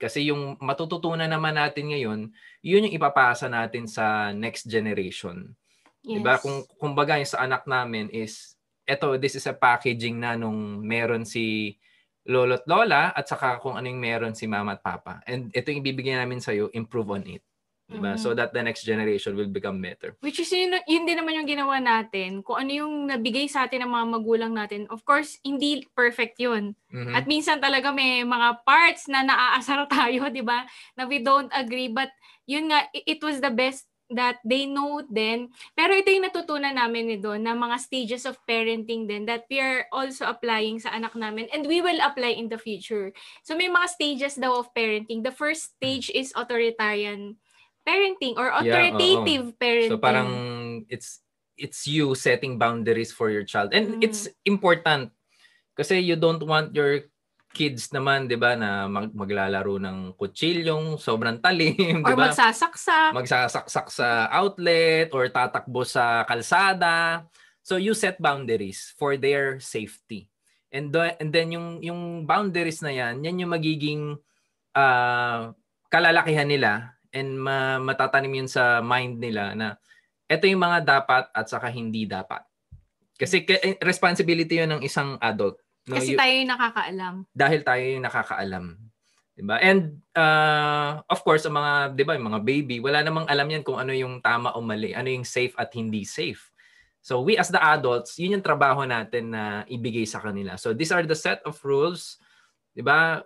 Kasi 0.00 0.32
yung 0.32 0.56
matututunan 0.64 1.28
naman 1.28 1.60
natin 1.60 1.92
ngayon, 1.92 2.32
yun 2.64 2.84
yung 2.88 2.96
ipapasa 2.96 3.52
natin 3.52 3.84
sa 3.84 4.32
next 4.32 4.64
generation. 4.64 5.52
Yes. 6.00 6.16
'Di 6.16 6.20
ba? 6.24 6.40
Kung 6.40 6.64
kumbaga 6.80 7.20
yung 7.20 7.28
sa 7.28 7.44
anak 7.44 7.68
namin 7.68 8.08
is 8.08 8.56
eto 8.88 9.14
this 9.20 9.36
is 9.36 9.46
a 9.46 9.54
packaging 9.54 10.18
na 10.18 10.34
nung 10.34 10.80
meron 10.80 11.28
si 11.28 11.76
lolo't 12.30 12.62
lola 12.70 13.10
at 13.10 13.26
saka 13.26 13.58
kung 13.58 13.74
ano 13.74 13.90
yung 13.90 13.98
meron 13.98 14.34
si 14.38 14.46
mama 14.46 14.78
at 14.78 14.82
papa. 14.86 15.18
And 15.26 15.50
ito 15.50 15.66
yung 15.74 15.82
ibibigay 15.82 16.14
namin 16.14 16.38
sa 16.38 16.54
iyo, 16.54 16.70
improve 16.70 17.10
on 17.10 17.26
it. 17.26 17.42
'Di 17.90 17.98
ba? 17.98 18.14
Mhm. 18.14 18.22
So 18.22 18.30
that 18.38 18.54
the 18.54 18.62
next 18.62 18.86
generation 18.86 19.34
will 19.34 19.50
become 19.50 19.82
better. 19.82 20.14
Which 20.22 20.38
is 20.38 20.46
yun, 20.54 20.78
yun 20.86 21.02
din 21.10 21.18
naman 21.18 21.42
yung 21.42 21.50
ginawa 21.50 21.82
natin. 21.82 22.46
Kung 22.46 22.62
ano 22.62 22.70
yung 22.70 22.94
nabigay 23.10 23.50
sa 23.50 23.66
atin 23.66 23.82
ng 23.82 23.90
mga 23.90 24.06
magulang 24.14 24.54
natin. 24.54 24.86
Of 24.94 25.02
course, 25.02 25.42
hindi 25.42 25.82
perfect 25.90 26.38
yun. 26.38 26.78
Mhm. 26.94 27.18
At 27.18 27.26
minsan 27.26 27.58
talaga 27.58 27.90
may 27.90 28.22
mga 28.22 28.62
parts 28.62 29.10
na 29.10 29.26
naaasar 29.26 29.90
tayo, 29.90 30.30
di 30.30 30.46
ba? 30.46 30.62
Na 30.94 31.10
we 31.10 31.18
don't 31.18 31.50
agree. 31.50 31.90
But 31.90 32.14
yun 32.46 32.70
nga, 32.70 32.86
it 32.94 33.18
was 33.26 33.42
the 33.42 33.50
best 33.50 33.89
that 34.10 34.42
they 34.44 34.66
know 34.66 35.02
then. 35.06 35.50
Pero 35.78 35.94
ito 35.94 36.10
yung 36.10 36.26
natutunan 36.26 36.74
namin 36.74 37.06
ni 37.06 37.16
Don 37.18 37.42
na 37.42 37.54
mga 37.54 37.78
stages 37.78 38.26
of 38.26 38.38
parenting 38.46 39.06
din 39.06 39.24
that 39.26 39.46
we 39.50 39.62
are 39.62 39.86
also 39.94 40.26
applying 40.26 40.82
sa 40.82 40.90
anak 40.90 41.14
namin 41.14 41.46
and 41.54 41.66
we 41.66 41.80
will 41.80 41.98
apply 42.02 42.34
in 42.34 42.50
the 42.50 42.58
future. 42.58 43.14
So 43.46 43.54
may 43.54 43.70
mga 43.70 43.88
stages 43.94 44.34
daw 44.36 44.58
of 44.58 44.74
parenting. 44.74 45.22
The 45.22 45.34
first 45.34 45.78
stage 45.78 46.10
is 46.10 46.34
authoritarian 46.34 47.38
parenting 47.86 48.36
or 48.36 48.50
Yeah, 48.50 48.60
authoritative 48.92 49.56
parenting. 49.56 49.90
So 49.94 50.02
parang 50.02 50.30
it's 50.90 51.22
it's 51.56 51.86
you 51.86 52.14
setting 52.14 52.58
boundaries 52.58 53.12
for 53.12 53.30
your 53.30 53.44
child. 53.44 53.72
And 53.72 53.96
Mm. 53.96 54.04
it's 54.04 54.28
important 54.44 55.12
kasi 55.76 56.00
you 56.02 56.16
don't 56.16 56.42
want 56.44 56.74
your 56.76 57.09
kids 57.50 57.90
naman, 57.90 58.30
'di 58.30 58.38
ba, 58.38 58.54
na 58.54 58.86
mag- 58.86 59.14
maglalaro 59.14 59.76
ng 59.82 60.14
kutsilyong 60.14 60.96
sobrang 60.96 61.42
talim, 61.42 62.00
'di 62.02 62.06
or 62.06 62.16
ba? 62.16 62.30
magsasaksak. 62.30 63.10
Magsasaksak 63.14 63.86
sa 63.90 64.30
outlet 64.30 65.10
or 65.10 65.26
tatakbo 65.28 65.82
sa 65.82 66.22
kalsada. 66.24 67.26
So 67.60 67.76
you 67.76 67.92
set 67.92 68.16
boundaries 68.18 68.96
for 68.96 69.20
their 69.20 69.60
safety. 69.60 70.30
And, 70.70 70.94
do, 70.94 71.02
and 71.02 71.34
then 71.34 71.50
yung, 71.50 71.82
yung 71.82 72.24
boundaries 72.24 72.78
na 72.80 72.94
yan, 72.94 73.26
yan 73.26 73.42
yung 73.42 73.52
magiging 73.52 74.02
uh, 74.74 75.50
kalalakihan 75.90 76.46
nila 76.46 76.94
and 77.10 77.34
ma- 77.34 77.82
matatanim 77.82 78.42
yun 78.42 78.50
sa 78.50 78.78
mind 78.78 79.18
nila 79.18 79.52
na 79.58 79.74
ito 80.30 80.46
yung 80.46 80.62
mga 80.62 80.86
dapat 80.86 81.26
at 81.34 81.46
saka 81.50 81.66
hindi 81.74 82.06
dapat. 82.06 82.46
Kasi 83.18 83.42
ke- 83.42 83.82
responsibility 83.82 84.62
yun 84.62 84.78
ng 84.78 84.82
isang 84.86 85.18
adult. 85.18 85.58
No? 85.90 85.98
Kasi 85.98 86.14
tayo 86.14 86.32
yung 86.32 86.50
nakakaalam. 86.54 87.14
Dahil 87.34 87.60
tayo 87.66 87.82
yung 87.82 88.06
nakakaalam. 88.06 88.64
Diba? 89.40 89.56
And 89.56 90.04
uh, 90.12 91.00
of 91.08 91.24
course, 91.24 91.48
ang 91.48 91.56
mga, 91.56 91.96
'di 91.96 92.04
ba, 92.04 92.12
yung 92.14 92.28
mga 92.28 92.42
baby, 92.44 92.76
wala 92.78 93.00
namang 93.00 93.24
alam 93.24 93.48
yan 93.48 93.64
kung 93.64 93.80
ano 93.80 93.90
yung 93.90 94.20
tama 94.20 94.52
o 94.52 94.60
mali, 94.60 94.92
ano 94.92 95.08
yung 95.08 95.24
safe 95.24 95.56
at 95.56 95.72
hindi 95.72 96.04
safe. 96.04 96.52
So 97.00 97.24
we 97.24 97.40
as 97.40 97.48
the 97.48 97.56
adults, 97.56 98.20
yun 98.20 98.36
yung 98.36 98.44
trabaho 98.44 98.84
natin 98.84 99.32
na 99.32 99.64
ibigay 99.64 100.04
sa 100.04 100.20
kanila. 100.20 100.60
So 100.60 100.76
these 100.76 100.92
are 100.92 101.00
the 101.00 101.16
set 101.16 101.40
of 101.48 101.56
rules, 101.64 102.20
'di 102.76 102.84
ba? 102.84 103.24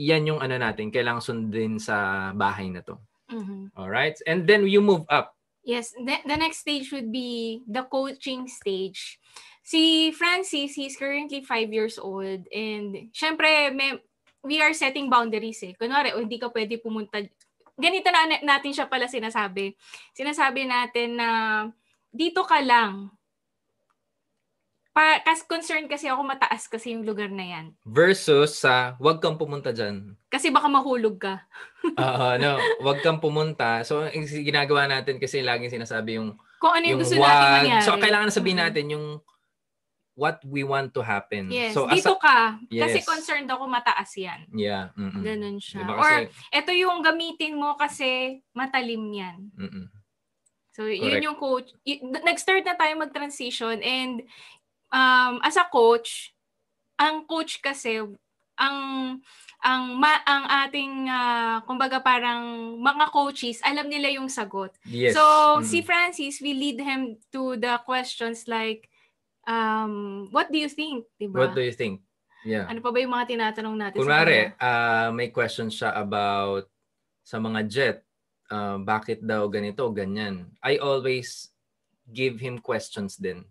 Yan 0.00 0.32
yung 0.32 0.40
ano 0.40 0.56
natin, 0.56 0.88
kailangang 0.88 1.28
sundin 1.28 1.76
sa 1.76 2.30
bahay 2.32 2.72
na 2.72 2.80
'to. 2.80 2.96
Mm-hmm. 3.28 3.76
All 3.76 3.92
right? 3.92 4.16
And 4.24 4.48
then 4.48 4.64
you 4.64 4.80
move 4.80 5.04
up. 5.12 5.36
Yes, 5.60 5.92
the, 5.92 6.24
the 6.24 6.40
next 6.40 6.64
stage 6.64 6.88
would 6.88 7.12
be 7.12 7.60
the 7.68 7.84
coaching 7.84 8.48
stage. 8.48 9.20
Si 9.70 10.10
Francis, 10.18 10.74
he's 10.74 10.98
currently 10.98 11.46
five 11.46 11.70
years 11.70 11.94
old 11.94 12.42
and 12.50 13.06
syempre 13.14 13.70
may 13.70 13.94
we 14.42 14.58
are 14.58 14.74
setting 14.74 15.06
boundaries 15.06 15.62
eh. 15.62 15.78
Kunwari, 15.78 16.10
oh, 16.10 16.18
hindi 16.18 16.42
ka 16.42 16.50
pwede 16.50 16.82
pumunta. 16.82 17.22
Ganito 17.78 18.10
na 18.10 18.26
natin 18.42 18.74
siya 18.74 18.90
pala 18.90 19.06
sinasabi. 19.06 19.78
Sinasabi 20.10 20.66
natin 20.66 21.14
na 21.14 21.28
dito 22.10 22.42
ka 22.42 22.58
lang. 22.58 23.14
Pa, 24.90 25.22
kas 25.22 25.46
concern 25.46 25.86
kasi 25.86 26.10
ako 26.10 26.26
mataas 26.26 26.66
kasi 26.66 26.90
yung 26.90 27.06
lugar 27.06 27.30
na 27.30 27.46
yan. 27.46 27.66
Versus 27.86 28.58
sa 28.58 28.98
uh, 28.98 28.98
wag 28.98 29.22
kang 29.22 29.38
pumunta 29.38 29.70
diyan. 29.70 30.18
Kasi 30.34 30.50
baka 30.50 30.66
mahulog 30.66 31.14
ka. 31.22 31.46
Oo, 32.02 32.26
uh, 32.26 32.34
no, 32.42 32.58
wag 32.82 32.98
kang 33.06 33.22
pumunta. 33.22 33.86
So 33.86 34.02
ginagawa 34.18 34.90
natin 34.90 35.22
kasi 35.22 35.46
laging 35.46 35.78
sinasabi 35.78 36.18
yung 36.18 36.34
kung 36.58 36.74
ano 36.74 36.90
yung, 36.90 36.98
yung 36.98 37.06
gusto 37.06 37.22
wag, 37.22 37.30
natin 37.30 37.50
mangyari. 37.54 37.86
So 37.86 38.02
kailangan 38.02 38.26
na 38.26 38.34
sabihin 38.34 38.60
natin 38.66 38.86
yung 38.98 39.06
what 40.20 40.44
we 40.44 40.60
want 40.60 40.92
to 40.92 41.00
happen. 41.00 41.48
Yes, 41.48 41.72
so, 41.72 41.88
dito 41.88 42.12
a, 42.12 42.20
ka. 42.20 42.38
Yes. 42.68 42.92
Kasi 42.92 42.98
concerned 43.08 43.48
ako 43.48 43.64
mataas 43.64 44.12
yan. 44.20 44.44
Yeah. 44.52 44.92
Mm-mm. 44.92 45.24
Ganun 45.24 45.56
siya. 45.56 45.80
Diba 45.80 45.96
kasi, 45.96 46.04
Or, 46.04 46.18
ito 46.60 46.70
yung 46.76 47.00
gamitin 47.00 47.56
mo 47.56 47.72
kasi 47.80 48.44
matalim 48.52 49.08
yan. 49.08 49.48
Mm-mm. 49.56 49.88
So, 50.76 50.84
Correct. 50.84 51.00
yun 51.00 51.24
yung 51.24 51.40
coach. 51.40 51.72
Y- 51.88 52.04
nag-start 52.04 52.68
na 52.68 52.76
tayo 52.76 52.92
mag-transition 53.00 53.80
and 53.80 54.28
um, 54.92 55.40
as 55.40 55.56
a 55.56 55.64
coach, 55.72 56.36
ang 57.00 57.24
coach 57.24 57.64
kasi, 57.64 58.04
ang 58.60 58.76
ang 59.64 59.96
ma, 59.96 60.20
ang 60.28 60.68
ating 60.68 61.08
uh, 61.08 61.64
kumbaga 61.64 62.00
parang 62.00 62.76
mga 62.76 63.08
coaches 63.08 63.60
alam 63.64 63.88
nila 63.88 64.12
yung 64.12 64.28
sagot. 64.28 64.76
Yes. 64.84 65.16
So 65.16 65.24
mm-hmm. 65.24 65.64
si 65.64 65.78
Francis 65.80 66.36
we 66.44 66.52
lead 66.52 66.78
him 66.80 67.16
to 67.32 67.56
the 67.56 67.80
questions 67.88 68.44
like 68.44 68.89
um, 69.46 70.28
what 70.32 70.50
do 70.50 70.58
you 70.58 70.68
think? 70.68 71.06
Diba? 71.20 71.46
What 71.46 71.54
do 71.54 71.62
you 71.62 71.72
think? 71.72 72.02
Yeah. 72.44 72.64
Ano 72.68 72.80
pa 72.80 72.88
ba 72.88 72.98
yung 73.00 73.12
mga 73.12 73.36
tinatanong 73.36 73.76
natin 73.76 73.98
Kunwari, 74.00 74.56
uh, 74.56 75.12
may 75.12 75.28
question 75.28 75.68
siya 75.68 75.92
about 75.92 76.64
sa 77.20 77.36
mga 77.36 77.60
jet. 77.68 77.98
Uh, 78.50 78.80
bakit 78.82 79.22
daw 79.22 79.46
ganito, 79.46 79.84
ganyan. 79.92 80.48
I 80.64 80.80
always 80.80 81.52
give 82.08 82.40
him 82.40 82.58
questions 82.58 83.20
din. 83.20 83.46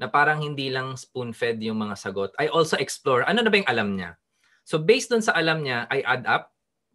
Na 0.00 0.08
parang 0.08 0.40
hindi 0.40 0.72
lang 0.72 0.96
spoon-fed 0.96 1.60
yung 1.60 1.84
mga 1.84 1.94
sagot. 2.00 2.32
I 2.40 2.48
also 2.48 2.80
explore, 2.80 3.22
ano 3.28 3.44
na 3.44 3.52
ba 3.52 3.60
yung 3.60 3.70
alam 3.70 3.88
niya? 3.94 4.16
So 4.64 4.80
based 4.80 5.12
dun 5.12 5.22
sa 5.22 5.36
alam 5.36 5.60
niya, 5.60 5.86
I 5.92 6.00
add 6.02 6.24
up. 6.24 6.50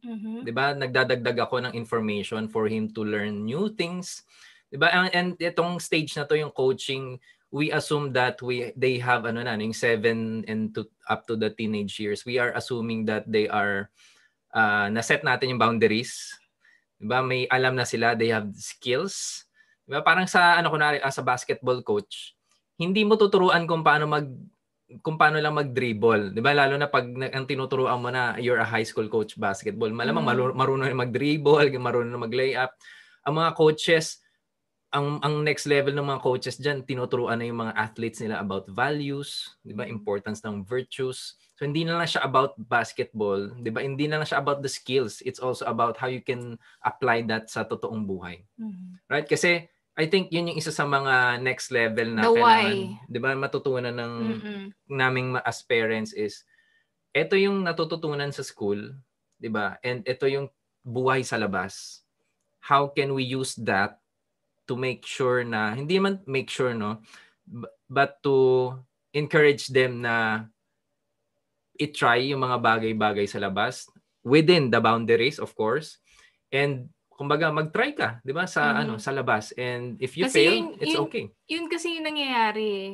Mm-hmm. 0.06 0.38
'Di 0.46 0.52
ba? 0.54 0.78
Nagdadagdag 0.78 1.38
ako 1.44 1.56
ng 1.66 1.74
information 1.74 2.46
for 2.46 2.70
him 2.70 2.94
to 2.94 3.02
learn 3.02 3.42
new 3.42 3.74
things. 3.74 4.22
'Di 4.70 4.78
ba? 4.78 4.94
And, 4.94 5.10
and 5.12 5.30
itong 5.42 5.82
stage 5.82 6.14
na 6.14 6.30
to 6.30 6.38
yung 6.38 6.54
coaching 6.54 7.18
we 7.56 7.72
assume 7.72 8.12
that 8.12 8.36
we 8.44 8.76
they 8.76 9.00
have 9.00 9.24
ano 9.24 9.40
na 9.40 9.56
yung 9.56 9.72
7 9.72 10.44
and 10.44 10.76
to 10.76 10.84
up 11.08 11.24
to 11.24 11.40
the 11.40 11.48
teenage 11.56 11.96
years 12.04 12.28
we 12.28 12.36
are 12.36 12.52
assuming 12.52 13.08
that 13.08 13.24
they 13.32 13.48
are 13.48 13.88
uh, 14.52 14.92
na-set 14.92 15.24
natin 15.24 15.56
yung 15.56 15.64
boundaries 15.64 16.36
'di 17.00 17.08
ba 17.08 17.24
may 17.24 17.48
alam 17.48 17.80
na 17.80 17.88
sila 17.88 18.12
they 18.12 18.28
have 18.28 18.52
skills 18.60 19.48
'di 19.88 19.96
ba 19.96 20.04
parang 20.04 20.28
sa 20.28 20.60
ano 20.60 20.68
kunari 20.68 21.00
as 21.00 21.16
a 21.16 21.24
basketball 21.24 21.80
coach 21.80 22.36
hindi 22.76 23.08
mo 23.08 23.16
tuturuan 23.16 23.64
kung 23.64 23.88
paano 23.88 24.04
mag 24.04 24.28
kung 25.02 25.18
paano 25.18 25.42
lang 25.42 25.58
mag-dribble. 25.58 26.36
'Di 26.36 26.42
ba? 26.46 26.54
Lalo 26.54 26.78
na 26.78 26.86
pag 26.86 27.10
ang 27.10 27.46
tinuturuan 27.50 27.98
mo 27.98 28.14
na 28.14 28.38
you're 28.38 28.62
a 28.62 28.68
high 28.68 28.86
school 28.86 29.10
coach 29.10 29.34
basketball, 29.34 29.90
malamang 29.90 30.22
mm. 30.22 30.54
marunong 30.54 30.94
mag-dribble, 30.94 31.74
marunong 31.82 32.22
mag-layup. 32.22 32.70
Ang 33.26 33.42
mga 33.42 33.52
coaches, 33.58 34.22
ang 34.96 35.20
ang 35.20 35.44
next 35.44 35.68
level 35.68 35.92
ng 35.92 36.08
mga 36.08 36.24
coaches 36.24 36.56
diyan 36.56 36.88
tinuturuan 36.88 37.44
na 37.44 37.52
yung 37.52 37.68
mga 37.68 37.76
athletes 37.76 38.24
nila 38.24 38.40
about 38.40 38.64
values, 38.72 39.52
'di 39.68 39.76
ba? 39.76 39.84
Importance 39.84 40.40
ng 40.48 40.64
virtues. 40.64 41.36
So 41.60 41.68
hindi 41.68 41.84
na 41.84 42.00
lang 42.00 42.08
siya 42.08 42.24
about 42.24 42.56
basketball, 42.56 43.52
'di 43.60 43.76
ba? 43.76 43.84
Hindi 43.84 44.08
na 44.08 44.24
lang 44.24 44.28
siya 44.28 44.40
about 44.40 44.64
the 44.64 44.72
skills. 44.72 45.20
It's 45.28 45.44
also 45.44 45.68
about 45.68 46.00
how 46.00 46.08
you 46.08 46.24
can 46.24 46.56
apply 46.80 47.28
that 47.28 47.52
sa 47.52 47.68
totoong 47.68 48.08
buhay. 48.08 48.48
Mm-hmm. 48.56 49.12
Right? 49.12 49.28
Kasi 49.28 49.68
I 50.00 50.08
think 50.08 50.32
yun 50.32 50.48
yung 50.48 50.60
isa 50.60 50.72
sa 50.72 50.88
mga 50.88 51.44
next 51.44 51.76
level 51.76 52.16
na 52.16 52.24
the 52.24 52.32
kailangan, 52.32 52.80
'di 53.12 53.20
ba, 53.20 53.30
matutunan 53.36 53.96
ng 54.00 54.14
Mm-mm. 54.32 54.64
naming 54.88 55.36
as 55.44 55.60
parents 55.60 56.16
is 56.16 56.48
ito 57.12 57.36
yung 57.36 57.68
natututunan 57.68 58.32
sa 58.32 58.48
school, 58.48 58.96
'di 59.44 59.52
ba? 59.52 59.76
And 59.84 60.08
ito 60.08 60.24
yung 60.32 60.48
buhay 60.88 61.28
sa 61.28 61.36
labas. 61.36 62.00
How 62.64 62.88
can 62.96 63.12
we 63.12 63.28
use 63.28 63.60
that 63.68 64.00
to 64.66 64.74
make 64.78 65.06
sure 65.06 65.46
na 65.46 65.74
hindi 65.78 66.02
man 66.02 66.22
make 66.26 66.50
sure 66.50 66.74
no 66.74 67.02
but 67.90 68.18
to 68.26 68.74
encourage 69.14 69.70
them 69.72 70.02
na 70.04 70.46
i-try 71.80 72.32
yung 72.32 72.44
mga 72.44 72.58
bagay-bagay 72.60 73.28
sa 73.28 73.40
labas 73.40 73.88
within 74.26 74.72
the 74.72 74.80
boundaries 74.80 75.38
of 75.38 75.52
course. 75.54 76.00
And 76.50 76.90
kumbaga 77.16 77.48
mag-try 77.48 77.96
ka 77.96 78.20
'di 78.24 78.34
ba 78.36 78.44
sa 78.44 78.72
mm-hmm. 78.72 78.82
ano 78.82 78.94
sa 79.00 79.12
labas. 79.16 79.56
And 79.56 79.96
if 80.04 80.20
you 80.20 80.28
kasi 80.28 80.36
fail 80.36 80.54
yun, 80.56 80.68
it's 80.80 80.96
yun, 80.96 81.04
okay. 81.08 81.26
yun 81.48 81.66
kasi 81.72 82.00
yung 82.00 82.08
nangyayari 82.08 82.68
eh 82.68 82.94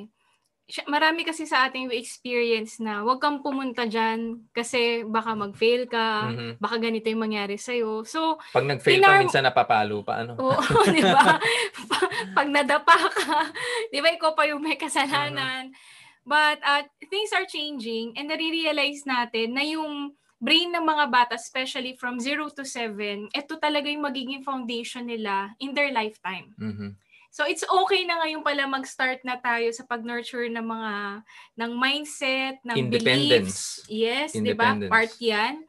marami 0.88 1.28
kasi 1.28 1.44
sa 1.44 1.68
ating 1.68 1.92
experience 1.92 2.80
na 2.80 3.04
wag 3.04 3.20
kang 3.20 3.44
pumunta 3.44 3.84
dyan 3.84 4.48
kasi 4.56 5.04
baka 5.04 5.36
mag-fail 5.36 5.90
ka, 5.90 6.32
mm-hmm. 6.32 6.52
baka 6.62 6.76
ganito 6.80 7.12
yung 7.12 7.24
mangyari 7.28 7.60
sa'yo. 7.60 8.08
So, 8.08 8.40
pag 8.56 8.64
nag-fail 8.64 9.04
our... 9.04 9.20
ka, 9.20 9.24
minsan 9.28 9.44
napapalo 9.44 10.06
pa, 10.06 10.24
ano? 10.24 10.40
Oo, 10.40 10.62
di 10.96 11.04
ba? 11.04 11.36
pag 12.38 12.48
nadapa 12.48 12.98
ka, 13.12 13.52
di 13.92 14.00
ba, 14.00 14.10
ikaw 14.16 14.32
pa 14.32 14.48
yung 14.48 14.64
may 14.64 14.80
kasalanan. 14.80 15.74
Mm-hmm. 15.74 16.00
But 16.22 16.62
uh, 16.62 16.86
things 17.10 17.34
are 17.34 17.50
changing 17.50 18.14
and 18.16 18.30
nare-realize 18.30 19.04
natin 19.10 19.58
na 19.58 19.66
yung 19.66 20.14
brain 20.42 20.74
ng 20.74 20.86
mga 20.86 21.06
bata, 21.14 21.34
especially 21.38 21.94
from 21.98 22.18
0 22.18 22.50
to 22.58 22.66
7, 22.66 23.30
ito 23.30 23.54
talaga 23.62 23.86
yung 23.86 24.06
magiging 24.06 24.42
foundation 24.42 25.06
nila 25.06 25.54
in 25.62 25.74
their 25.78 25.94
lifetime. 25.94 26.54
Mm-hmm. 26.58 26.92
So 27.32 27.48
it's 27.48 27.64
okay 27.64 28.04
na 28.04 28.20
ngayon 28.20 28.44
pala 28.44 28.68
mag-start 28.68 29.24
na 29.24 29.40
tayo 29.40 29.72
sa 29.72 29.88
pag-nurture 29.88 30.52
ng 30.52 30.68
mga 30.68 30.94
ng 31.64 31.72
mindset, 31.80 32.60
ng 32.68 32.92
beliefs. 32.92 33.88
Yes, 33.88 34.36
'di 34.36 34.52
ba? 34.52 34.76
Part 34.92 35.16
'yan. 35.16 35.64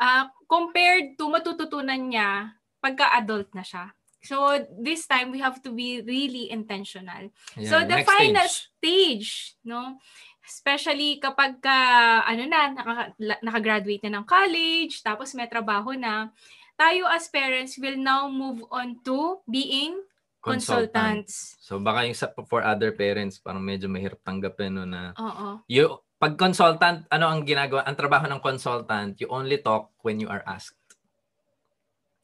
Uh, 0.00 0.24
compared 0.48 1.20
to 1.20 1.28
matututunan 1.28 2.00
niya 2.00 2.56
pagka-adult 2.80 3.52
na 3.52 3.60
siya. 3.60 3.92
So 4.24 4.56
this 4.80 5.04
time 5.04 5.34
we 5.34 5.44
have 5.44 5.60
to 5.66 5.70
be 5.74 6.00
really 6.00 6.48
intentional. 6.48 7.28
Yeah, 7.60 7.68
so 7.68 7.76
the 7.84 8.00
final 8.06 8.48
stage. 8.48 8.70
stage, 8.80 9.30
no? 9.68 9.98
Especially 10.42 11.18
kapag 11.22 11.62
ka, 11.62 11.78
ano 12.26 12.42
na, 12.46 12.70
naka, 12.74 13.14
naka-graduate 13.18 14.02
na 14.06 14.18
ng 14.18 14.26
college, 14.26 15.02
tapos 15.02 15.34
may 15.34 15.46
trabaho 15.46 15.94
na, 15.94 16.30
tayo 16.74 17.06
as 17.10 17.30
parents 17.30 17.78
will 17.78 17.98
now 17.98 18.26
move 18.26 18.62
on 18.70 18.98
to 19.06 19.38
being 19.46 19.98
consultants. 20.42 21.54
So 21.62 21.78
baka 21.78 22.04
yung 22.10 22.18
sa, 22.18 22.34
for 22.50 22.66
other 22.66 22.90
parents 22.90 23.38
parang 23.38 23.62
medyo 23.62 23.86
mahirap 23.86 24.18
tanggapin 24.26 24.74
no 24.74 24.84
na 24.84 25.14
Oo. 25.14 25.62
You 25.70 26.02
pag 26.22 26.38
consultant, 26.38 27.02
ano 27.10 27.26
ang 27.26 27.42
ginagawa? 27.42 27.82
Ang 27.82 27.98
trabaho 27.98 28.30
ng 28.30 28.38
consultant, 28.38 29.18
you 29.18 29.26
only 29.26 29.58
talk 29.58 29.90
when 30.06 30.22
you 30.22 30.30
are 30.30 30.46
asked. 30.46 30.78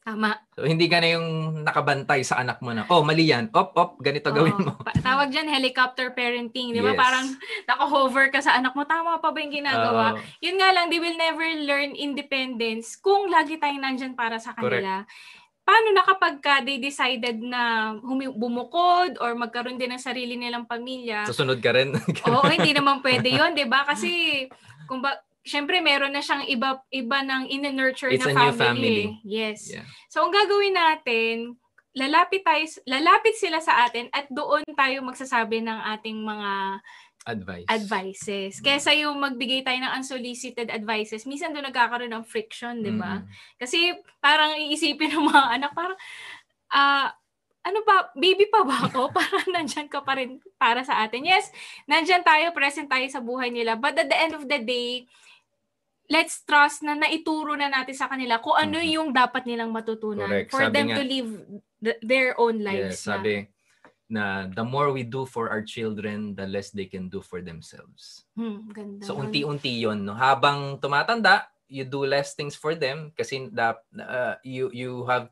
Tama. 0.07 0.39
So 0.55 0.63
hindi 0.63 0.87
ka 0.87 1.03
na 1.03 1.19
yung 1.19 1.27
nakabantay 1.67 2.23
sa 2.23 2.39
anak 2.39 2.63
mo 2.63 2.71
na, 2.71 2.87
oh, 2.87 3.03
mali 3.03 3.27
yan. 3.27 3.51
Op, 3.51 3.75
op, 3.75 3.99
ganito 3.99 4.31
Oo. 4.31 4.39
gawin 4.39 4.55
mo. 4.55 4.79
Tawag 5.03 5.35
dyan 5.35 5.51
helicopter 5.51 6.15
parenting, 6.15 6.71
di 6.71 6.79
ba? 6.79 6.95
Yes. 6.95 7.01
Parang 7.03 7.27
naka-hover 7.67 8.31
ka 8.31 8.39
sa 8.39 8.55
anak 8.55 8.71
mo, 8.71 8.87
tama 8.87 9.19
pa 9.19 9.35
ba 9.35 9.39
yung 9.43 9.51
ginagawa? 9.51 10.15
Uh, 10.15 10.23
Yun 10.47 10.55
nga 10.55 10.71
lang, 10.71 10.87
they 10.87 11.03
will 11.03 11.19
never 11.19 11.43
learn 11.67 11.91
independence 11.91 12.95
kung 12.95 13.27
lagi 13.27 13.59
tayong 13.59 13.83
nandyan 13.83 14.15
para 14.15 14.39
sa 14.39 14.55
kanila. 14.55 15.03
Correct 15.03 15.38
paano 15.69 15.93
na 15.93 16.01
kapag 16.01 16.35
ka 16.41 16.65
they 16.65 16.81
decided 16.81 17.37
na 17.45 17.93
humi- 18.01 18.33
bumukod 18.33 19.21
or 19.21 19.37
magkaroon 19.37 19.77
din 19.77 19.93
ng 19.93 20.01
sarili 20.01 20.33
nilang 20.33 20.65
pamilya? 20.65 21.29
Susunod 21.29 21.61
ka 21.61 21.77
rin. 21.77 21.93
Oo, 22.25 22.49
hindi 22.49 22.73
naman 22.73 23.05
pwede 23.05 23.29
yon 23.29 23.53
'di 23.53 23.69
ba? 23.69 23.85
Kasi 23.85 24.45
kung 24.89 25.05
ba, 25.05 25.13
syempre 25.45 25.77
meron 25.77 26.09
na 26.09 26.25
siyang 26.25 26.49
iba 26.49 26.81
iba 26.89 27.21
ng 27.21 27.53
in-nurture 27.53 28.09
It's 28.09 28.25
na 28.25 28.33
a 28.33 28.49
new 28.49 28.53
family. 28.57 28.57
family. 28.57 29.05
Yes. 29.21 29.69
Yeah. 29.69 29.85
So 30.09 30.25
ang 30.25 30.33
gagawin 30.33 30.73
natin, 30.73 31.53
lalapit 31.93 32.41
tayo 32.41 32.65
lalapit 32.89 33.37
sila 33.37 33.61
sa 33.61 33.85
atin 33.85 34.09
at 34.09 34.25
doon 34.33 34.65
tayo 34.73 35.05
magsasabi 35.05 35.61
ng 35.61 35.79
ating 35.97 36.17
mga 36.17 36.51
Advice. 37.29 37.67
advices. 37.69 38.51
Kesa 38.57 38.89
yung 38.97 39.21
magbigay 39.21 39.61
tayo 39.61 39.77
ng 39.77 39.93
unsolicited 40.01 40.73
advices, 40.73 41.29
minsan 41.29 41.53
doon 41.53 41.69
nagkakaroon 41.69 42.09
ng 42.09 42.25
friction, 42.25 42.81
'di 42.81 42.97
ba? 42.97 43.21
Mm. 43.21 43.25
Kasi 43.61 43.93
parang 44.17 44.57
iisipin 44.57 45.13
ng 45.13 45.29
mga 45.29 45.43
anak, 45.61 45.71
parang, 45.77 45.99
ah, 46.73 47.13
ano 47.61 47.79
ba, 47.85 48.09
baby 48.17 48.49
pa 48.49 48.65
ba 48.65 48.89
ako? 48.89 49.11
parang 49.17 49.45
nandyan 49.53 49.85
ka 49.85 50.01
pa 50.01 50.17
rin 50.17 50.41
para 50.57 50.81
sa 50.81 51.05
atin. 51.05 51.21
Yes, 51.21 51.53
nandyan 51.85 52.25
tayo, 52.25 52.49
present 52.49 52.89
tayo 52.89 53.05
sa 53.07 53.21
buhay 53.21 53.53
nila. 53.53 53.77
But 53.77 53.99
at 53.99 54.09
the 54.09 54.17
end 54.17 54.33
of 54.33 54.49
the 54.49 54.57
day, 54.57 55.05
let's 56.09 56.41
trust 56.41 56.81
na 56.81 56.97
naituro 56.97 57.53
na 57.53 57.69
natin 57.69 57.93
sa 57.93 58.09
kanila 58.09 58.41
kung 58.41 58.57
ano 58.57 58.81
yung 58.81 59.13
dapat 59.13 59.45
nilang 59.45 59.69
matutunan 59.69 60.25
Correct. 60.25 60.49
for 60.49 60.65
Sabi 60.65 60.73
them 60.73 60.87
nga- 60.89 60.97
to 60.97 61.03
live 61.05 61.29
th- 61.77 62.01
their 62.01 62.33
own 62.41 62.65
lives. 62.65 62.97
Yes, 62.97 63.05
na. 63.05 63.21
sabi 63.21 63.58
na 64.09 64.49
the 64.49 64.65
more 64.65 64.89
we 64.89 65.05
do 65.05 65.23
for 65.23 65.53
our 65.53 65.61
children, 65.61 66.33
the 66.33 66.49
less 66.49 66.73
they 66.73 66.89
can 66.89 67.07
do 67.07 67.21
for 67.21 67.45
themselves. 67.45 68.25
Hmm, 68.33 68.73
ganda. 68.73 69.05
So 69.05 69.15
unti-unti 69.15 69.85
'yon, 69.85 70.03
no. 70.03 70.17
Habang 70.17 70.81
tumatanda, 70.81 71.45
you 71.69 71.85
do 71.85 72.03
less 72.03 72.33
things 72.33 72.57
for 72.57 72.73
them 72.73 73.13
kasi 73.13 73.47
da, 73.53 73.77
uh, 74.01 74.35
you 74.41 74.73
you 74.73 75.05
have 75.05 75.29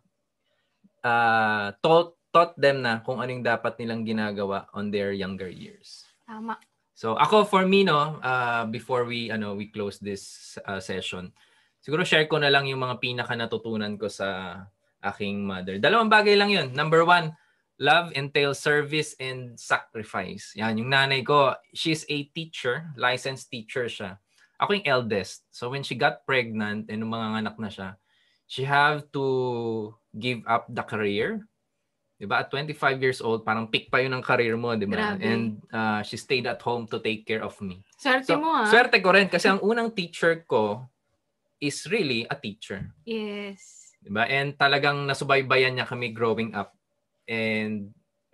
uh, 1.01 1.73
taught 1.81 2.13
taught 2.29 2.53
them 2.53 2.85
na 2.85 3.01
kung 3.01 3.17
anong 3.17 3.41
dapat 3.41 3.81
nilang 3.81 4.05
ginagawa 4.05 4.69
on 4.77 4.93
their 4.93 5.09
younger 5.09 5.49
years. 5.49 6.05
Tama. 6.29 6.61
So 6.93 7.17
ako 7.17 7.49
for 7.49 7.65
me 7.65 7.81
no, 7.81 8.21
uh, 8.21 8.69
before 8.69 9.09
we 9.09 9.33
ano 9.33 9.57
we 9.57 9.73
close 9.73 9.97
this 9.97 10.53
uh, 10.69 10.77
session, 10.77 11.33
siguro 11.81 12.05
share 12.05 12.29
ko 12.29 12.37
na 12.37 12.53
lang 12.53 12.69
yung 12.69 12.85
mga 12.85 13.01
pinaka 13.01 13.33
natutunan 13.33 13.97
ko 13.97 14.05
sa 14.05 14.61
aking 15.01 15.41
mother. 15.41 15.81
Dalawang 15.81 16.13
bagay 16.13 16.37
lang 16.37 16.53
'yun. 16.53 16.69
Number 16.77 17.01
one, 17.01 17.33
love 17.77 18.13
entails 18.17 18.59
service 18.59 19.13
and 19.21 19.57
sacrifice. 19.57 20.53
Yan, 20.57 20.77
yung 20.81 20.89
nanay 20.89 21.21
ko, 21.21 21.53
she's 21.73 22.05
a 22.09 22.25
teacher, 22.33 22.89
licensed 22.97 23.49
teacher 23.49 23.85
siya. 23.85 24.17
Ako 24.57 24.73
yung 24.81 24.89
eldest. 24.89 25.45
So 25.53 25.69
when 25.69 25.85
she 25.85 25.93
got 25.93 26.25
pregnant 26.25 26.89
and 26.89 27.05
mga 27.05 27.45
anak 27.45 27.55
na 27.61 27.69
siya, 27.69 27.89
she 28.49 28.65
have 28.65 29.05
to 29.13 29.93
give 30.17 30.41
up 30.49 30.65
the 30.65 30.81
career. 30.81 31.45
'Di 32.17 32.25
ba? 32.25 32.41
At 32.41 32.49
25 32.49 32.97
years 32.97 33.21
old, 33.21 33.45
parang 33.45 33.69
peak 33.69 33.93
pa 33.93 34.01
'yun 34.01 34.17
ng 34.17 34.25
career 34.25 34.57
mo, 34.57 34.73
'di 34.73 34.89
ba? 34.89 35.13
And 35.21 35.61
uh, 35.69 36.01
she 36.01 36.17
stayed 36.17 36.49
at 36.49 36.57
home 36.65 36.89
to 36.89 36.97
take 36.97 37.29
care 37.29 37.45
of 37.45 37.53
me. 37.61 37.85
Swerte 38.01 38.25
So, 38.33 38.41
mo 38.41 38.49
ah. 38.49 38.65
swerte 38.65 38.97
ko 39.05 39.13
rin 39.13 39.29
kasi 39.29 39.45
ang 39.53 39.61
unang 39.61 39.93
teacher 39.93 40.41
ko 40.49 40.89
is 41.61 41.85
really 41.93 42.25
a 42.25 42.33
teacher. 42.33 42.89
Yes. 43.05 43.93
'Di 44.01 44.09
ba? 44.09 44.25
And 44.25 44.57
talagang 44.57 45.05
nasubaybayan 45.05 45.77
niya 45.77 45.85
kami 45.85 46.09
growing 46.09 46.57
up. 46.57 46.73
And 47.27 47.91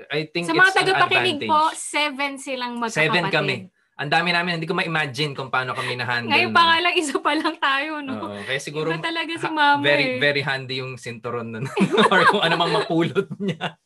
I 0.10 0.30
think 0.30 0.48
Sa 0.48 0.54
it's 0.54 0.62
mga 0.62 0.74
tagapakinig 0.86 1.50
po, 1.50 1.74
seven 1.74 2.38
silang 2.38 2.78
magkakapatid. 2.78 3.10
Seven 3.10 3.26
kami. 3.34 3.56
Ang 3.94 4.10
dami 4.10 4.34
namin, 4.34 4.58
hindi 4.58 4.66
ko 4.66 4.74
ma-imagine 4.74 5.38
kung 5.38 5.54
paano 5.54 5.78
kami 5.78 5.94
na-handle. 5.94 6.34
Ngayon 6.34 6.50
pa 6.50 6.64
nga 6.66 6.78
lang, 6.82 6.96
isa 6.98 7.18
pa 7.22 7.34
lang 7.38 7.56
tayo, 7.62 8.02
no? 8.02 8.26
Oo, 8.26 8.42
kaya 8.42 8.58
siguro 8.58 8.90
Iba 8.90 9.06
talaga 9.06 9.34
si 9.38 9.50
mama 9.54 9.86
very 9.86 10.18
eh. 10.18 10.20
very 10.22 10.42
handy 10.42 10.82
yung 10.82 10.98
sinturon 10.98 11.54
nun. 11.54 11.66
or 12.14 12.26
kung 12.26 12.42
ano 12.42 12.58
mang 12.58 12.74
mapulot 12.74 13.30
niya. 13.38 13.78